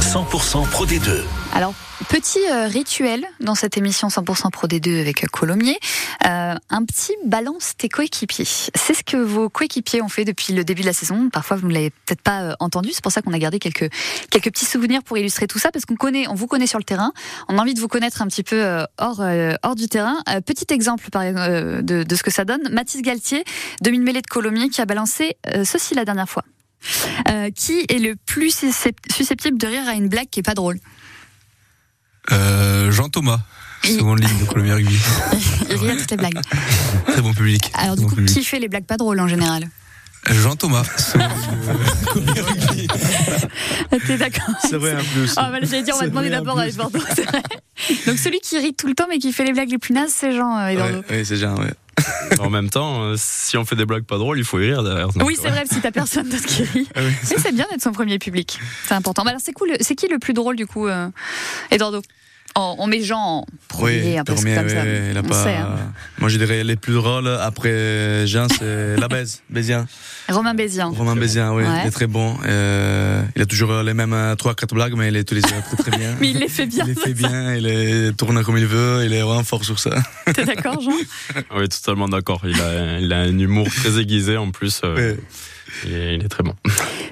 [0.00, 1.22] 100% Pro D2.
[1.54, 1.72] Alors,
[2.08, 5.78] petit euh, rituel dans cette émission 100% Pro D2 avec euh, Colomiers,
[6.26, 8.44] euh, un petit balance tes coéquipiers.
[8.44, 11.30] C'est ce que vos coéquipiers ont fait depuis le début de la saison.
[11.30, 12.90] Parfois, vous ne l'avez peut-être pas entendu.
[12.92, 13.90] C'est pour ça qu'on a gardé quelques,
[14.30, 16.84] quelques petits souvenirs pour illustrer tout ça, parce qu'on connaît, on vous connaît sur le
[16.84, 17.12] terrain.
[17.48, 18.62] On a envie de vous connaître un petit peu
[18.98, 19.22] hors,
[19.62, 20.18] hors du terrain.
[20.44, 22.62] Petit exemple de, de ce que ça donne.
[22.70, 23.44] Mathis Galtier,
[23.82, 26.44] demi-mêlée de Colomiers, qui a balancé ceci la dernière fois.
[27.54, 30.78] Qui est le plus suscept- susceptible de rire à une blague qui est pas drôle?
[32.32, 33.38] Euh, Jean Thomas,
[33.84, 34.98] Il- seconde ligne de Colombie Rugby.
[35.70, 36.40] Il rit à toutes les blagues.
[37.06, 37.70] Très bon public.
[37.74, 38.34] Alors du bon coup, public.
[38.34, 39.68] qui fait les blagues pas drôles en général
[40.28, 42.88] Jean Thomas, seconde ligne de Colombie Rugby.
[44.06, 45.34] T'es d'accord C'est vrai un peu aussi.
[45.36, 46.66] Ah bah j'allais dire, on va demander d'abord à.
[46.68, 46.98] Eduardo.
[47.14, 47.42] c'est vrai.
[48.06, 50.12] Donc celui qui rit tout le temps mais qui fait les blagues les plus nazes,
[50.14, 51.02] c'est Jean euh, Eduardo.
[51.08, 51.72] Ouais, c'est Jean, ouais.
[52.40, 54.82] En même temps, euh, si on fait des blagues pas drôles, il faut y rire
[54.82, 55.08] derrière.
[55.08, 55.50] Donc, Oui, c'est ouais.
[55.50, 56.88] vrai, si t'as personne d'autre qui rit.
[56.94, 58.58] Ah oui, Mais c'est bien d'être son premier public.
[58.86, 59.22] C'est important.
[59.24, 59.70] Bah alors c'est cool.
[59.80, 61.08] C'est qui le plus drôle du coup, euh,
[61.70, 62.02] Eduardo?
[62.56, 64.82] On, on met Jean en premier, Oui, un peu premier, comme ça.
[64.82, 65.44] ouais, il a On pas...
[65.44, 65.76] sait, hein.
[66.18, 67.28] Moi, je dirais les plus drôles.
[67.28, 69.86] Après Jean, c'est la baise, Bézien.
[70.28, 70.90] Romain Bézian.
[70.92, 71.82] Romain Bézien, oui, Ouais.
[71.84, 72.36] il est très bon.
[72.46, 76.16] Euh, il a toujours les mêmes 3-4 blagues, mais il les utilise très très bien.
[76.20, 76.84] Mais il les fait bien.
[76.84, 79.78] Il les fait bien, il les tourne comme il veut, il est vraiment fort sur
[79.78, 79.90] ça.
[80.34, 80.90] T'es d'accord, Jean?
[81.56, 82.40] Oui, totalement d'accord.
[82.44, 84.80] Il a, il a un humour très aiguisé en plus.
[84.84, 85.18] euh, Ouais.
[85.84, 86.54] Il, est, il est très bon.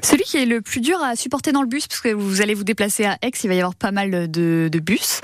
[0.03, 2.55] Celui qui est le plus dur à supporter dans le bus, parce que vous allez
[2.55, 5.21] vous déplacer à Aix, il va y avoir pas mal de, de bus.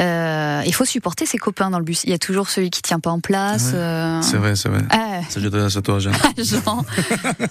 [0.00, 2.04] Euh, il faut supporter ses copains dans le bus.
[2.04, 3.70] Il y a toujours celui qui tient pas en place.
[3.72, 3.78] Ouais.
[3.78, 4.82] euh, C'est vrai, c'est vrai.
[4.90, 6.12] Ah, Ça, je t'adresse à toi, Jean.
[6.38, 6.84] Jean,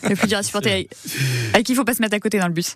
[0.09, 0.71] le plus dur à supporter.
[0.71, 0.89] Avec,
[1.53, 2.75] avec qui il faut pas se mettre à côté dans le bus.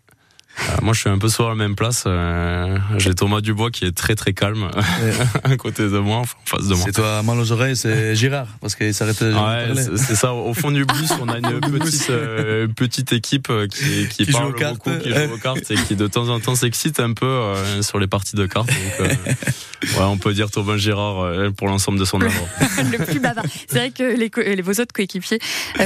[0.60, 2.04] Euh, moi, je suis un peu sur la même place.
[2.06, 4.70] euh, J'ai Thomas Dubois qui est très très calme
[5.44, 6.84] à côté de moi, enfin, en face de moi.
[6.86, 10.34] C'est toi mal aux oreilles, c'est Girard, parce qu'il de Ouais, c'est ça.
[10.34, 14.38] Au fond du bus, on a une petite euh, petite équipe qui, qui, Qui joue
[14.38, 14.76] parle aux cartes.
[14.76, 17.82] beaucoup, qui joue aux cartes et qui de temps en temps s'excite un peu euh,
[17.82, 18.68] sur les parties de cartes.
[18.70, 19.08] Donc, euh,
[19.84, 22.48] ouais, on peut dire Thomas Girard euh, pour l'ensemble de son œuvre.
[22.92, 23.46] le plus bavard.
[23.68, 25.40] C'est vrai que les, vos autres coéquipiers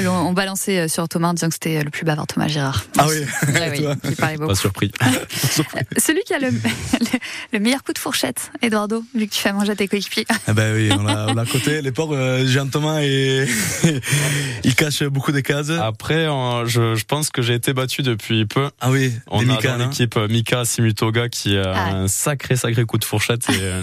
[0.07, 2.83] ont balancé sur Thomas en disant que c'était le plus bavard, Thomas Girard.
[2.97, 3.15] Ah oui,
[3.53, 4.54] Ouais, oui, il parlait beaucoup.
[4.55, 4.91] Pas surpris.
[5.97, 7.19] Celui qui a le, le,
[7.53, 10.25] le meilleur coup de fourchette, Eduardo, vu que tu fais manger à tes coéquipiers.
[10.47, 11.81] Eh ben oui, on l'a à côté.
[11.81, 13.45] Les porcs, euh, Jean Thomas, et
[14.63, 15.71] il cache beaucoup de cases.
[15.71, 18.69] Ah, Après, euh, je, je pense que j'ai été battu depuis peu.
[18.87, 21.89] oui, On a Mika, dans l'équipe euh, Mika Simutoga qui a Ah.
[21.95, 23.49] un sacré sacré coup de fourchette.
[23.49, 23.81] Et euh,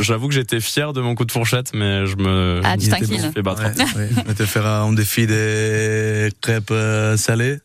[0.00, 3.42] j'avoue que j'étais fier de mon coup de fourchette, mais je me, Ah, tu fait
[3.42, 3.62] battre.
[3.62, 4.08] Ouais, ouais.
[4.26, 7.58] On était faire un défi des crêpes euh, salées.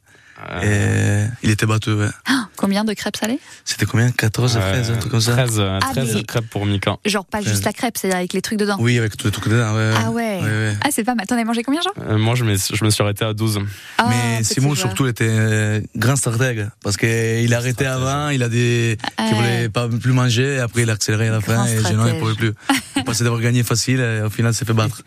[0.51, 2.08] Euh, Et il était battu, ouais.
[2.56, 3.39] Combien de crêpes salées?
[3.65, 4.12] C'était combien?
[4.12, 5.34] 14, 13, un truc comme ça?
[5.34, 6.97] 13, euh, Ah, 13 mais- crêpes pour Mika.
[7.06, 8.77] Genre pas juste la crêpe, c'est-à-dire avec les trucs dedans.
[8.79, 9.91] Oui, avec tous les trucs dedans, ouais.
[9.97, 10.39] Ah ouais.
[10.41, 10.73] ouais, ouais.
[10.84, 11.25] Ah, c'est pas mal.
[11.27, 11.91] T'en as mangé combien, Jean?
[12.03, 13.60] Euh, moi, je me, je me suis arrêté à 12.
[13.97, 14.88] Ah, Mais Simon, joueur.
[14.89, 16.69] surtout, était euh, grand stratègue.
[16.84, 19.27] Parce qu'il a arrêté avant, il a des, Ah.
[19.27, 21.84] qui voulait pas plus manger, et après il a accéléré à la Grand fin, et
[21.84, 22.53] Génon, il pouvait plus.
[22.95, 25.01] Il pensait d'avoir gagné facile, et au final, il s'est fait battre.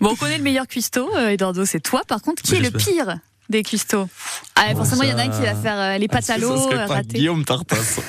[0.00, 2.00] Bon, on connaît le meilleur cuistot, euh, Eduardo, c'est toi.
[2.08, 3.18] Par contre, qui Oui, est le pire?
[3.48, 4.08] Des custos
[4.54, 6.68] ah, Forcément, il y en a un qui va faire euh, les pâtes à l'eau,
[6.68, 7.18] rater.
[7.18, 8.00] Guillaume Tartas,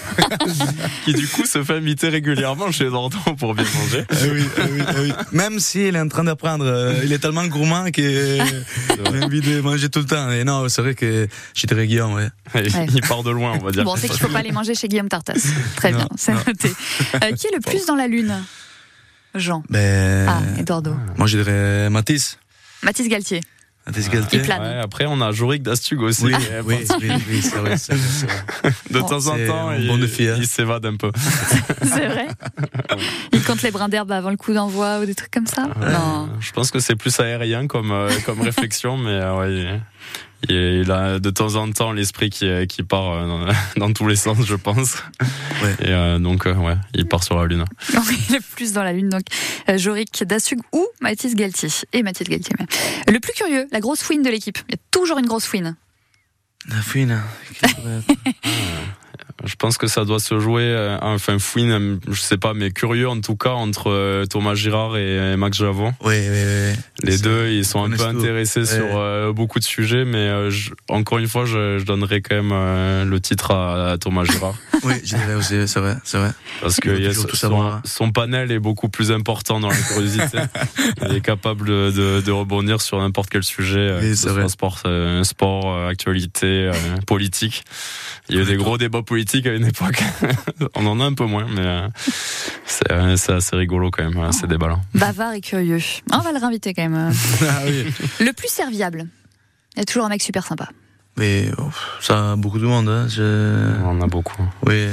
[1.06, 4.06] qui du coup se fait inviter régulièrement chez Dorton pour bien manger.
[4.10, 5.14] Ah oui, ah oui, ah oui.
[5.32, 9.62] Même s'il est en train d'apprendre, euh, il est tellement gourmand qu'il a envie de
[9.62, 10.30] manger tout le temps.
[10.32, 12.30] Et non, c'est vrai que je dirais Guillaume, ouais.
[12.94, 13.84] Il part de loin, on va dire.
[13.84, 15.42] Bon, c'est qu'il ne faut pas aller manger chez Guillaume Tartas.
[15.78, 16.72] Très bien, c'est noté.
[17.16, 18.36] Euh, qui est le plus dans la lune?
[19.36, 19.64] Jean.
[19.70, 20.28] Ben...
[20.28, 20.96] Ah, Eduardo.
[21.18, 22.38] Moi, je dirais Mathis.
[22.84, 23.42] Mathis Galtier.
[23.90, 26.26] Ouais, après, on a Jorik Dastug aussi.
[26.66, 27.76] Oui, oui, oui, c'est vrai,
[28.92, 30.36] De temps en temps, il, bon hein.
[30.38, 31.12] il s'évade un peu.
[31.84, 32.28] c'est vrai.
[33.34, 35.68] Il compte les brins d'herbe avant le coup d'envoi ou des trucs comme ça?
[35.80, 36.30] Non.
[36.40, 39.80] Je pense que c'est plus aérien comme, euh, comme réflexion, mais euh, ouais,
[40.48, 44.38] il a de temps en temps l'esprit qui, qui part euh, dans, tous les sens,
[44.46, 44.98] je pense.
[45.62, 45.76] Ouais.
[45.82, 47.66] Et euh, donc, euh, ouais, il part sur la Lune.
[48.30, 49.10] il est plus dans la Lune.
[49.10, 49.24] Donc,
[49.76, 51.70] Jorik Dassug ou Mathis Galtier.
[51.92, 52.56] Et Mathis Galtier.
[53.08, 54.58] Le plus curieux, la grosse fouine de l'équipe.
[54.70, 55.76] Il y a toujours une grosse fouine.
[56.68, 57.20] La fouine
[59.46, 63.08] Je pense que ça doit se jouer, euh, enfin fouine, je sais pas, mais curieux
[63.08, 65.94] en tout cas entre euh, Thomas Girard et Max Javon.
[66.04, 66.76] Oui, oui, oui.
[67.04, 70.30] Les deux, ils sont un peu intéressés sur euh, beaucoup de sujets, mais
[70.90, 74.56] encore une fois, je, donnerais quand même le titre à, Thomas Girard.
[74.84, 76.32] oui, je dirais aussi, c'est vrai, c'est vrai.
[76.62, 76.90] Parce que
[77.86, 80.40] son, panel est beaucoup plus important dans la curiosité.
[81.10, 84.84] il est capable de, de rebondir sur n'importe quel sujet, oui, que sport,
[85.24, 86.72] sport, actualité,
[87.08, 87.64] politique.
[88.30, 90.04] Il y a eu des gros débats politiques à une époque.
[90.76, 91.88] On en a un peu moins, mais euh,
[92.92, 94.80] euh, c'est assez rigolo quand même, ces débats-là.
[94.94, 95.80] Bavard et curieux.
[96.14, 97.12] On va le réinviter quand même.
[97.42, 99.08] Ah le plus serviable.
[99.76, 100.70] Il y a toujours un mec super sympa.
[101.18, 101.70] Mais oh,
[102.02, 102.88] ça, beaucoup de monde.
[102.88, 103.08] Hein.
[103.84, 104.44] On en a beaucoup.
[104.66, 104.88] Oui.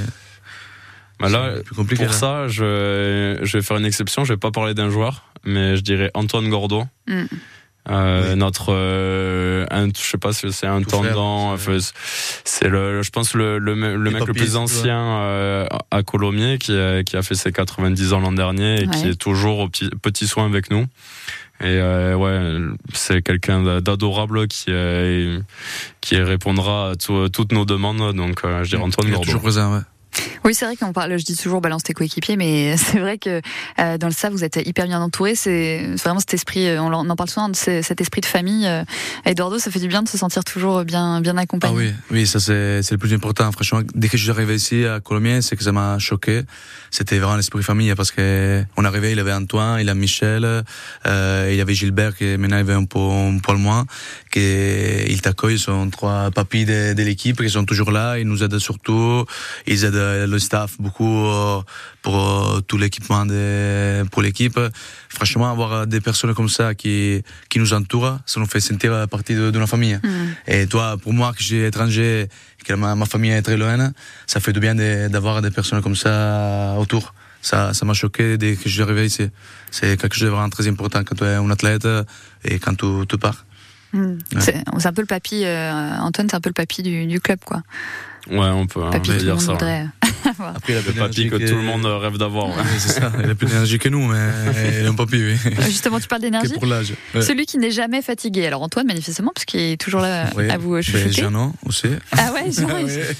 [1.18, 2.12] Bah là, pour hein.
[2.12, 4.24] ça, je, je vais faire une exception.
[4.24, 6.84] Je vais pas parler d'un joueur, mais je dirais Antoine Gordo.
[7.06, 7.24] Mm.
[7.88, 11.54] Euh, notre euh, un, je sais pas si c'est un tendant
[12.44, 16.76] c'est le je pense le le, le mec le plus ancien euh, à Colomiers qui
[16.76, 19.88] a, qui a fait ses 90 ans l'an dernier et qui est toujours au petit,
[20.02, 20.86] petit soin avec nous
[21.60, 24.72] et euh, ouais c'est quelqu'un d'adorable qui
[26.00, 29.24] qui répondra à toutes nos demandes donc je dirais Antoine Gordo.
[29.26, 29.82] toujours présent ouais.
[30.44, 33.40] Oui, c'est vrai qu'on parle, je dis toujours balance tes coéquipiers, mais c'est vrai que
[33.78, 35.34] euh, dans le SAF, vous êtes hyper bien entouré.
[35.34, 38.66] C'est vraiment cet esprit, euh, on en parle souvent, cet esprit de famille.
[38.66, 38.84] Euh,
[39.24, 41.74] Eduardo, ça fait du bien de se sentir toujours bien, bien accompagné.
[41.74, 43.50] Ah oui, oui, ça c'est le plus important.
[43.52, 46.42] Franchement, dès que je suis arrivé ici à Colomiers, c'est que ça m'a choqué.
[46.90, 50.44] C'était vraiment l'esprit famille parce que on arrivait, il avait Antoine, il a Michel,
[51.06, 53.84] euh, il y avait Gilbert qui maintenant il avait un peu, un poil moins,
[54.30, 54.40] qui
[55.08, 58.42] il t'accueille, ils sont trois papis de, de l'équipe qui sont toujours là, ils nous
[58.42, 59.24] aident surtout,
[59.66, 61.62] ils aident le staff beaucoup euh,
[62.02, 63.26] pour euh, tout l'équipement
[64.10, 64.58] pour l'équipe.
[65.08, 69.34] Franchement, avoir des personnes comme ça qui qui nous entourent, ça nous fait sentir partie
[69.34, 69.98] de, de notre famille.
[70.02, 70.52] Mm.
[70.52, 72.28] Et toi, pour moi, que j'ai étranger,
[72.64, 73.92] que ma, ma, famille est très loin,
[74.26, 74.74] ça fait du bien
[75.08, 77.14] d'avoir des personnes comme ça autour.
[77.42, 79.30] Ça, ça m'a choqué dès que je suis arrivé ici.
[79.70, 81.86] C'est quelque chose de vraiment très important quand tu es un athlète
[82.44, 83.46] et quand tu, tu pars.
[83.92, 84.18] Mm.
[84.38, 87.38] C'est un peu le papy, euh, Antoine, c'est un peu le papy du, du club,
[87.44, 87.62] quoi.
[88.30, 88.82] Ouais, on peut,
[89.18, 89.56] dire ça.
[90.26, 92.50] Après, il a le papy que, tout le monde rêve d'avoir.
[92.78, 93.12] c'est ça.
[93.22, 94.18] Il a plus d'énergie que nous, mais
[94.80, 95.36] il est un papy, oui.
[95.66, 96.54] Justement, tu parles d'énergie.
[96.54, 96.94] pour l'âge.
[97.14, 98.46] Celui qui n'est jamais fatigué.
[98.46, 101.12] Alors Antoine, manifestement, parce qu'il est toujours là à vous chouchouter.
[101.12, 101.88] Jean, aussi.
[102.12, 102.68] Ah ouais, Jean,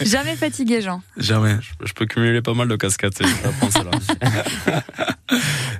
[0.04, 1.02] jamais fatigué, Jean.
[1.16, 1.56] Jamais.
[1.84, 3.12] Je, peux cumuler pas mal de cascades.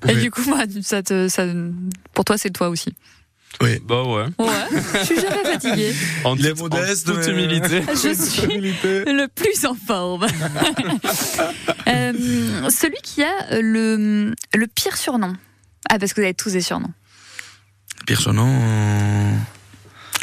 [0.08, 1.44] Et du coup, moi, ça te, ça,
[2.14, 2.94] pour toi, c'est toi aussi.
[3.62, 3.80] Oui.
[3.84, 4.26] Bah ouais.
[4.38, 4.48] Ouais.
[5.00, 5.94] Je suis jamais fatigué.
[6.24, 7.82] En, Il est modeste, en toute humilité.
[7.88, 10.26] Je suis le plus en forme.
[11.88, 15.34] euh, celui qui a le, le pire surnom.
[15.88, 16.92] Ah, parce que vous avez tous des surnoms.
[18.06, 18.46] Pire surnom.
[18.46, 19.32] Euh,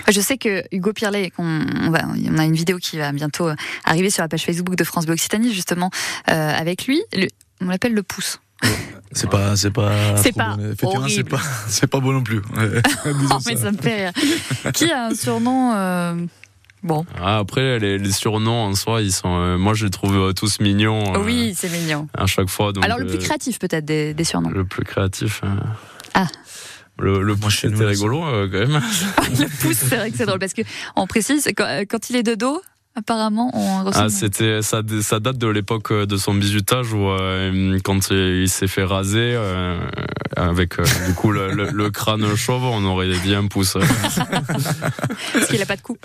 [0.10, 3.50] je sais que Hugo Pirlet, on, on, va, on a une vidéo qui va bientôt
[3.86, 5.90] arriver sur la page Facebook de France Bleu Occitanie, justement,
[6.30, 7.02] euh, avec lui.
[7.62, 8.40] on l'appelle le pouce.
[9.14, 10.18] C'est pas, c'est pas.
[10.18, 10.58] C'est pas.
[10.60, 12.42] Effectivement, c'est pas, c'est pas beau non plus.
[12.58, 13.72] oh, mais ça.
[13.72, 14.74] me fait rire.
[14.74, 16.16] Qui a un surnom euh,
[16.84, 17.06] Bon.
[17.22, 19.38] Ah, après, les, surnoms en soi, ils sont.
[19.38, 21.14] Euh, moi, je les trouve euh, tous mignons.
[21.24, 22.08] oui, c'est mignon.
[22.14, 22.74] À chaque fois.
[22.74, 24.50] Donc, Alors, le plus créatif, peut-être, des, des, surnoms.
[24.50, 25.42] Le plus créatif.
[26.14, 26.28] Ah.
[27.00, 28.82] Le, le pouce, c'était rigolo, quand même.
[29.40, 30.62] le pouce, c'est vrai que c'est drôle, parce que,
[30.96, 32.62] on précise, quand, quand il est de dos,
[32.96, 37.80] apparemment on ah, c'était ça, ça date de l'époque euh, de son bisutage où euh,
[37.84, 39.80] quand il s'est fait raser euh,
[40.36, 43.74] avec du coup le, crâne chauve on aurait dit un pouce.
[45.34, 45.98] Parce qu'il a pas de cou.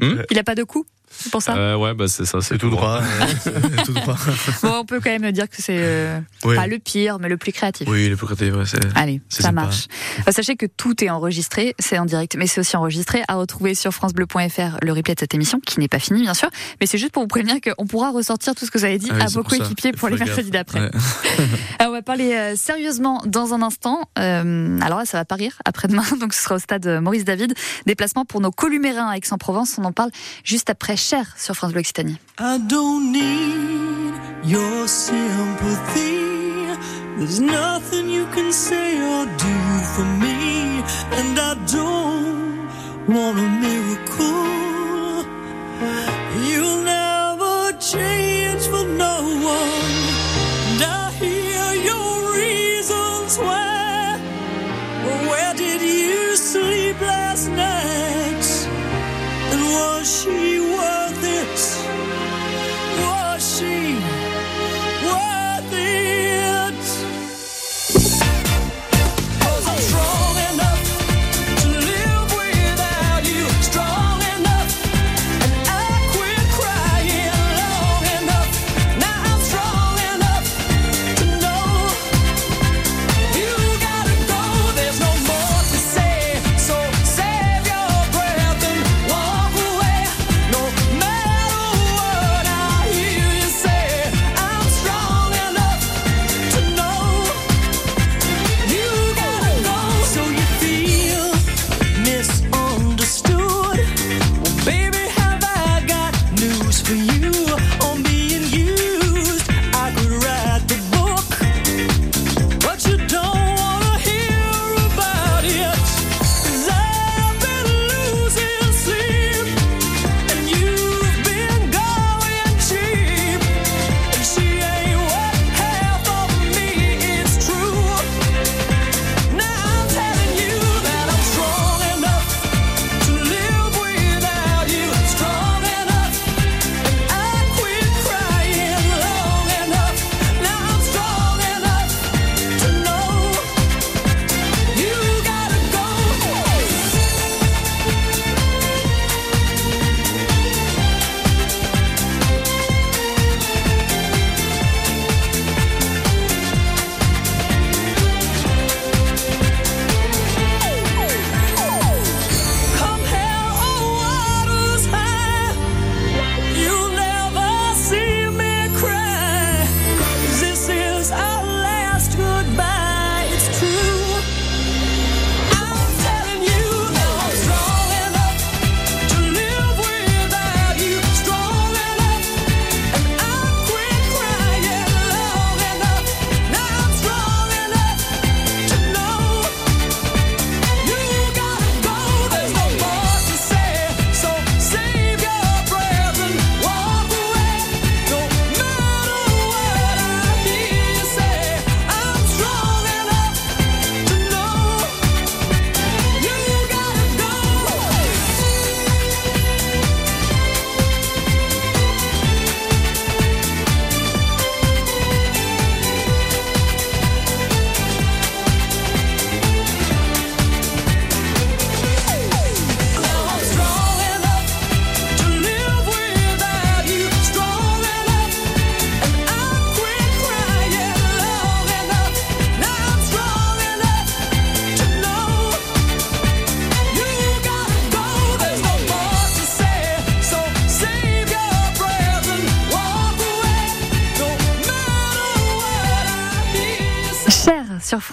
[0.00, 2.58] Hmm il a pas de cou C'est pour ça euh, Ouais, bah c'est ça, c'est
[2.58, 3.00] tout droit.
[3.84, 4.16] tout droit.
[4.62, 7.52] Bon, on peut quand même dire que c'est euh, pas le pire, mais le plus
[7.52, 7.88] créatif.
[7.88, 8.54] Oui, le plus créatif.
[8.54, 9.86] Ouais, Allez, ça marche.
[10.26, 13.74] Euh, sachez que tout est enregistré, c'est en direct, mais c'est aussi enregistré à retrouver
[13.74, 16.50] sur francebleu.fr le replay de cette émission, qui n'est pas fini bien sûr,
[16.80, 19.10] mais c'est juste pour vous prévenir qu'on pourra ressortir tout ce que vous avez dit
[19.10, 20.90] ah à vos coéquipiers pour, pour les mercredis d'après.
[21.80, 24.08] on va parler euh, sérieusement dans un instant.
[24.18, 27.54] Euh, alors là, ça va pas rire après-demain, donc ce sera au stade Maurice David.
[27.86, 29.76] Déplacement pour nos columérins à Aix-en-Provence.
[29.78, 30.10] On en parle
[30.44, 32.18] juste après Cher sur France Bleu Occitanie.
[32.38, 36.16] I don't need your sympathy.
[37.18, 39.54] There's nothing you can say or do
[39.94, 40.82] for me.
[41.12, 42.68] And I don't
[43.08, 45.24] want a miracle.
[46.46, 49.92] You'll never change for no one.
[50.70, 54.18] And I hear your reasons why.
[55.28, 58.15] Where did you sleep last night?
[59.76, 61.55] Was she worth it?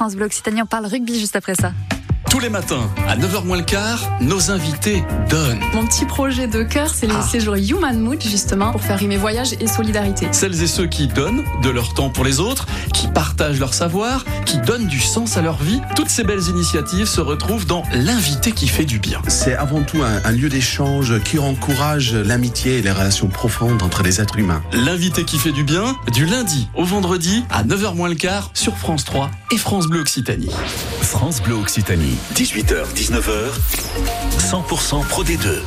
[0.04, 1.72] France Bleu Occitanie, on parle rugby juste après ça.
[2.34, 5.60] Tous les matins, à 9h moins le quart, nos invités donnent.
[5.76, 7.22] Mon petit projet de cœur, c'est les Ah.
[7.22, 10.28] séjours Human Mood, justement, pour faire rimer voyage et solidarité.
[10.32, 14.26] Celles et ceux qui donnent de leur temps pour les autres, qui partagent leur savoir,
[14.48, 15.80] qui donnent du sens à leur vie.
[15.96, 19.22] Toutes ces belles initiatives se retrouvent dans l'invité qui fait du bien.
[19.28, 24.02] C'est avant tout un, un lieu d'échange qui encourage l'amitié et les relations profondes entre
[24.02, 24.64] les êtres humains.
[24.74, 28.76] L'invité qui fait du bien, du lundi au vendredi à 9h moins le quart sur
[28.76, 30.50] France 3 et France Bleu Occitanie.
[31.02, 33.52] France Bleu Occitanie, 18h, 19h,
[34.40, 35.60] 100% Pro D2.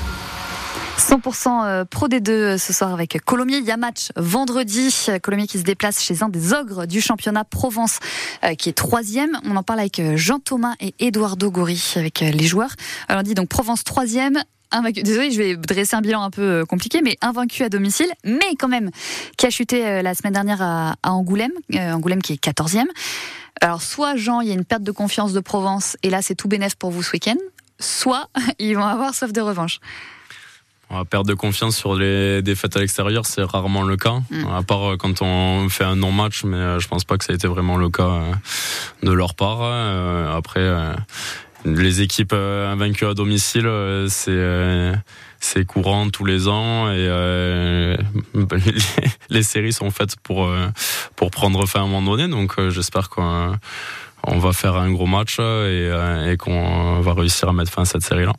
[0.98, 3.58] 100% euh, Pro D2 euh, ce soir avec Colomiers.
[3.58, 4.92] Il y a match vendredi.
[5.22, 8.00] Colomiers qui se déplace chez un des ogres du championnat Provence,
[8.42, 9.38] euh, qui est troisième.
[9.44, 12.74] On en parle avec Jean-Thomas et Eduardo Gori, avec les joueurs.
[13.06, 14.42] Alors on dit donc Provence troisième,
[14.72, 15.04] invaincu.
[15.04, 18.68] Désolé, je vais dresser un bilan un peu compliqué, mais invaincu à domicile, mais quand
[18.68, 18.90] même
[19.36, 22.86] qui a chuté la semaine dernière à, Angoulême, Angoulême qui est 14e.
[23.60, 26.34] Alors soit Jean, il y a une perte de confiance de Provence et là c'est
[26.34, 27.36] tout bénef pour vous ce week-end,
[27.78, 28.28] soit
[28.58, 29.80] ils vont avoir soif de revanche.
[30.88, 34.20] On va perdre de confiance sur les défaites à l'extérieur, c'est rarement le cas.
[34.30, 34.46] Mm.
[34.46, 37.32] À part euh, quand on fait un non-match, mais euh, je pense pas que ça
[37.32, 38.32] a été vraiment le cas euh,
[39.02, 39.62] de leur part.
[40.36, 40.94] Après,
[41.64, 43.68] les équipes invaincues à domicile,
[44.08, 44.92] c'est
[45.40, 47.96] c'est courant tous les ans et euh,
[49.28, 50.68] les, séries sont faites pour euh,
[51.14, 52.28] pour prendre fin à un moment donné.
[52.28, 53.56] Donc euh, j'espère qu'on
[54.28, 58.02] on va faire un gros match et, qu'on va réussir à mettre fin à cette
[58.02, 58.32] série-là.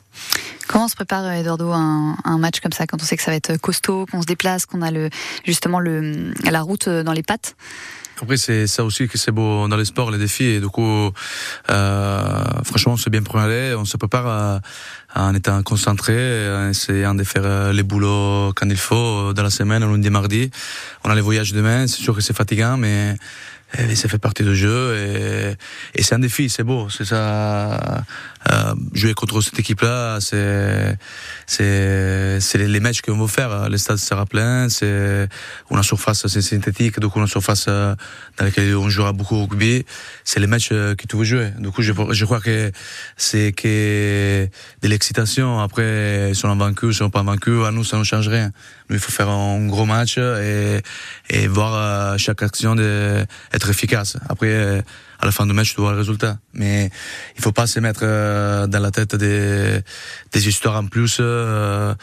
[0.68, 3.32] Comment on se prépare, Eduardo, un, un match comme ça, quand on sait que ça
[3.32, 5.10] va être costaud, qu'on se déplace, qu'on a le,
[5.46, 7.56] justement le, la route dans les pattes?
[8.22, 10.46] Après, c'est ça aussi que c'est beau dans les sports, les défis.
[10.46, 11.12] Et du coup,
[11.70, 13.76] euh, franchement, on s'est bien préparé.
[13.76, 14.62] On se prépare à-
[15.16, 16.16] en étant concentré,
[16.56, 18.96] en essayant de faire euh, les boulots quand il faut,
[19.30, 20.50] euh, dans la semaine, lundi, mardi.
[21.04, 21.88] On a les voyages demain.
[21.88, 23.16] C'est sûr que c'est fatigant, mais
[23.78, 24.96] eh, ça fait partie du jeu.
[24.98, 26.90] Et, et c'est un défi, c'est beau.
[26.90, 28.04] C'est ça.
[28.50, 30.98] Euh, jouer contre cette équipe-là, c'est
[31.46, 33.70] c'est c'est les, les matchs qu'on veut faire.
[33.70, 35.28] Le stade sera plein, c'est
[35.72, 37.96] une surface c'est synthétique, donc une surface euh,
[38.38, 39.86] dans laquelle on jouera beaucoup au rugby.
[40.24, 41.52] C'est les matchs euh, que tu veux jouer.
[41.60, 42.72] Du coup, je, je crois que
[43.18, 44.48] c'est que
[44.82, 45.60] de l'excitation.
[45.60, 48.52] Après, si on est vaincu, si on pas vaincu, à nous, ça ne change rien.
[48.90, 50.82] Nous, il faut faire un gros match et,
[51.30, 54.18] et voir chaque action de, être efficace.
[54.30, 54.84] Après,
[55.20, 56.38] à la fin du match, tu vois le résultat.
[56.54, 56.90] Mais
[57.38, 59.80] il faut pas se mettre euh, dans la tête des,
[60.32, 61.18] des histoires en plus.
[61.20, 61.94] Euh,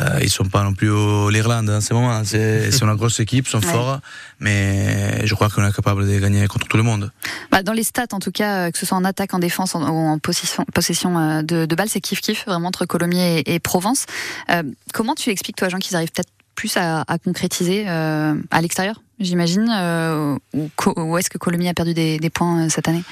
[0.00, 0.90] euh, ils sont pas non plus
[1.30, 2.22] l'Irlande en ce moment.
[2.24, 3.72] C'est une grosse équipe, ils sont Ouais.
[3.72, 4.00] forts,
[4.40, 7.10] mais je crois qu'on est capable de gagner contre tout le monde.
[7.50, 9.74] Bah, dans les stats, en tout cas, euh, que ce soit en attaque, en défense
[9.74, 13.54] en- ou en possession, possession euh, de, de balles, c'est kiff-kiff, vraiment, entre Colomiers et,
[13.54, 14.06] et Provence.
[14.50, 18.60] Euh, comment tu expliques, toi, Jean, qu'ils arrivent peut-être plus à, à concrétiser euh, à
[18.62, 23.02] l'extérieur, j'imagine euh, Ou, est-ce que Colomiers a perdu des, points euh, cette année?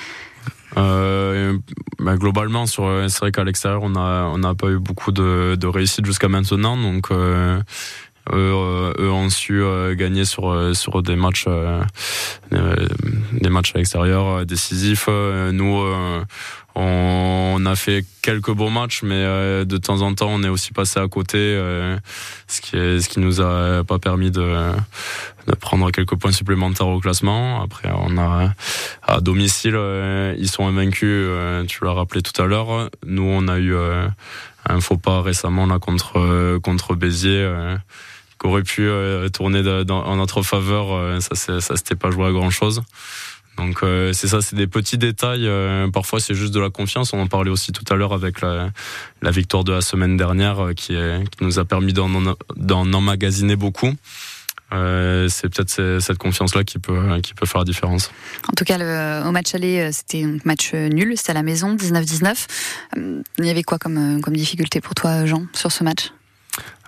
[0.76, 1.56] Euh,
[1.98, 3.88] bah, globalement, sur, c'est vrai qu'à l'extérieur, on
[4.38, 7.60] n'a pas eu beaucoup de, de réussite jusqu'à maintenant, donc euh,
[8.32, 11.46] eux, euh, eux ont su euh, gagner sur, euh, sur des matchs,
[12.50, 15.08] des matchs à l'extérieur décisifs.
[15.08, 15.84] Nous,
[16.76, 19.24] on a fait quelques beaux matchs, mais
[19.64, 21.38] de temps en temps, on est aussi passé à côté,
[22.46, 24.72] ce qui est, ce qui nous a pas permis de,
[25.46, 27.62] de prendre quelques points supplémentaires au classement.
[27.62, 28.52] Après, on a
[29.02, 29.78] à domicile,
[30.38, 31.28] ils sont invaincus.
[31.68, 32.90] tu l'as rappelé tout à l'heure.
[33.04, 33.74] Nous, on a eu
[34.66, 37.76] un faux pas récemment là contre contre Béziers.
[38.48, 42.50] Aurait pu euh, tourner en notre faveur, euh, ça, ça s'était pas joué à grand
[42.50, 42.82] chose.
[43.56, 45.48] Donc euh, c'est ça, c'est des petits détails.
[45.92, 47.12] parfois c'est juste de la confiance.
[47.12, 48.70] On en parlait aussi tout à l'heure avec la,
[49.30, 50.96] victoire de la semaine dernière qui,
[51.40, 53.92] nous a permis d'en emmagasiner beaucoup.
[54.72, 58.10] C'est peut-être ce- cette confiance-là qui peut, qui peut faire la différence.
[58.48, 58.76] En tout cas,
[59.24, 62.46] au match aller, c'était un match nul, c'était à la maison, 19-19.
[62.96, 66.10] Euh, Il y avait quoi comme difficulté pour toi, Jean, sur ce match?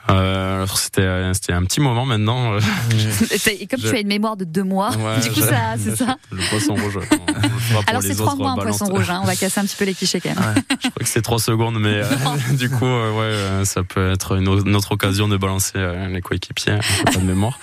[0.09, 2.52] Euh, c'était, c'était un petit moment maintenant.
[2.54, 2.61] euh,
[3.61, 6.16] Et comme tu as une mémoire de deux mois, Ouais, du coup, ça, c'est ça
[6.30, 6.98] Le poisson rouge.
[7.11, 9.20] on- on Alors, c'est trois mois un poisson rouge, hein.
[9.22, 10.54] on va casser un petit peu les clichés quand même.
[10.70, 12.04] Je crois que c'est 3 secondes, mais euh,
[12.52, 15.72] du coup, euh, ouais, euh, ça peut être une, au- une autre occasion de balancer
[15.76, 16.74] euh, les coéquipiers.
[16.74, 17.59] hein, pas de mémoire.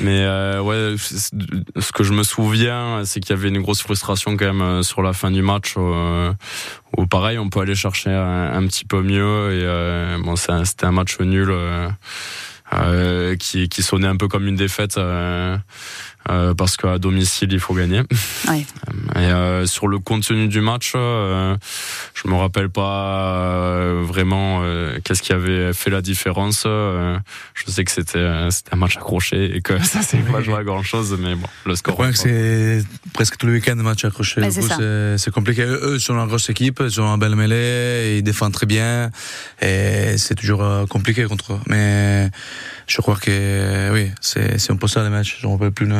[0.00, 4.36] mais euh, ouais, ce que je me souviens, c'est qu'il y avait une grosse frustration
[4.36, 5.74] quand même euh, sur la fin du match.
[6.96, 9.52] Où pareil, on peut aller chercher un, un petit peu mieux.
[9.52, 11.50] Et euh, bon, c'était un match nul.
[11.50, 11.88] euh,
[12.74, 15.56] euh, qui, qui sonnait un peu comme une défaite euh,
[16.30, 18.02] euh, parce qu'à domicile il faut gagner.
[18.48, 18.66] Ouais.
[19.16, 21.56] Et euh, sur le contenu du match, euh,
[22.14, 26.64] je me rappelle pas euh, vraiment euh, qu'est-ce qui avait fait la différence.
[26.66, 27.16] Euh,
[27.54, 30.54] je sais que c'était euh, c'était un match accroché et que ça s'est pas joué
[30.56, 31.98] à grand chose, mais bon, le Le score.
[32.14, 34.40] c'est presque tous les week-ends match accroché.
[34.42, 35.62] Du c'est c'est c'est compliqué.
[35.62, 39.10] Eux, sont une grosse équipe, ils ont un bel mêlée, ils défendent très bien,
[39.62, 41.60] et c'est toujours euh, compliqué contre eux.
[41.68, 42.28] Mais
[42.86, 45.38] je crois que oui, c'est c'est un peu ça les matchs.
[45.40, 45.86] Je ne rappelle plus.
[45.86, 45.96] le-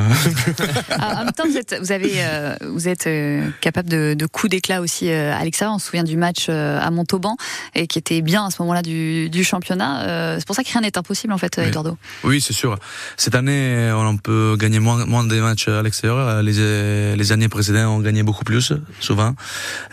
[0.91, 4.27] Ah, en même temps, vous êtes, vous avez, euh, vous êtes euh, capable de, de
[4.27, 5.75] coups d'éclat aussi euh, l'extérieur.
[5.75, 7.37] On se souvient du match euh, à Montauban
[7.75, 10.37] et qui était bien à ce moment-là du, du championnat.
[10.39, 11.65] C'est pour ça que rien n'est impossible en fait, Oui.
[11.65, 11.97] Eduardo.
[12.25, 12.79] Oui, c'est sûr.
[13.17, 16.43] Cette année, on peut gagner moins, moins des matchs à l'extérieur.
[16.43, 19.35] Les, les années précédentes, on gagnait beaucoup plus, souvent.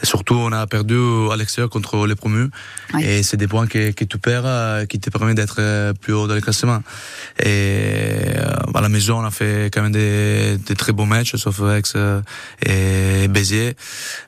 [0.02, 0.98] Et surtout, on a perdu
[1.32, 2.50] à l'extérieur contre les promus.
[3.02, 6.36] Et c'est des points que, que tu perds, qui te permettent d'être plus haut dans
[6.36, 6.82] le classement.
[7.44, 8.34] Et
[8.74, 11.82] à la maison, on a fait quand même des, très beaux matchs, sauf Aix
[12.66, 13.76] et Béziers.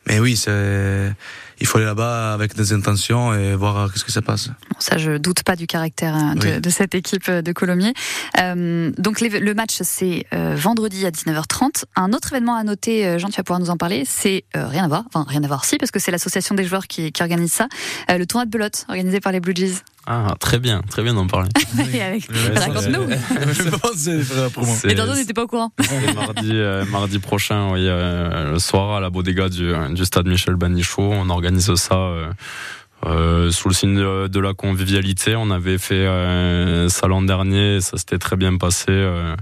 [0.07, 1.13] Mais oui, c'est
[1.61, 4.47] il faut aller là-bas avec des intentions et voir qu'est-ce que ça passe.
[4.49, 6.59] Bon, ça, je doute pas du caractère hein, de, Oui.
[6.59, 7.93] de cette équipe de Colomiers.
[8.41, 11.85] Euh, donc les- le match, c'est euh, vendredi à 19h30.
[11.95, 14.67] Un autre événement à noter, euh, Jean, tu vas pouvoir nous en parler, c'est euh,
[14.67, 17.13] rien à voir, enfin rien à voir si, parce que c'est l'association des joueurs qui,
[17.13, 17.67] qui organise ça,
[18.09, 19.75] le tournoi de belote organisé par les Blue Jays.
[20.07, 21.49] Ah, très bien, très bien d'en parler.
[21.93, 23.07] Et avec- Raconte-nous.
[23.95, 25.71] C'est- Et Dordo n'était pas au courant.
[26.13, 30.55] Mardi, euh, mardi prochain, oui, euh, le soir à la bodega du, du stade Michel
[30.55, 31.01] Banichot.
[31.11, 32.29] On organise ça euh,
[33.07, 35.35] euh, sous le signe de, de la convivialité.
[35.35, 39.35] On avait fait euh, ça l'an dernier, et ça s'était très bien passé euh,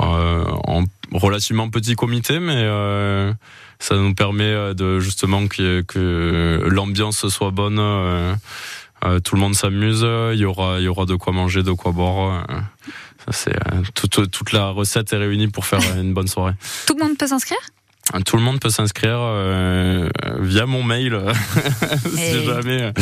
[0.00, 3.32] euh, en relativement petit comité, mais euh,
[3.78, 7.78] ça nous permet de justement que, que l'ambiance soit bonne.
[9.04, 11.72] Euh, tout le monde s'amuse, il y aura, il y aura de quoi manger, de
[11.72, 12.46] quoi boire.
[12.50, 12.54] euh,
[13.26, 16.54] ça, c'est euh, toute, la recette est réunie pour faire une bonne soirée.
[16.86, 17.58] Tout le monde peut s'inscrire?
[18.26, 20.08] Tout le monde peut s'inscrire euh,
[20.40, 21.18] via mon mail,
[22.14, 22.92] si jamais,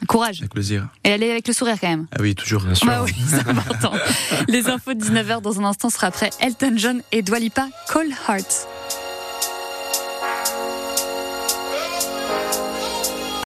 [0.08, 0.40] Courage.
[0.40, 0.88] Avec plaisir.
[1.04, 2.06] Et allez avec le sourire quand même.
[2.12, 2.64] Ah oui, toujours.
[2.84, 3.92] Bah oui, c'est important.
[4.48, 8.66] Les infos de 19h dans un instant sera après Elton John et Dwalipa Call Heart.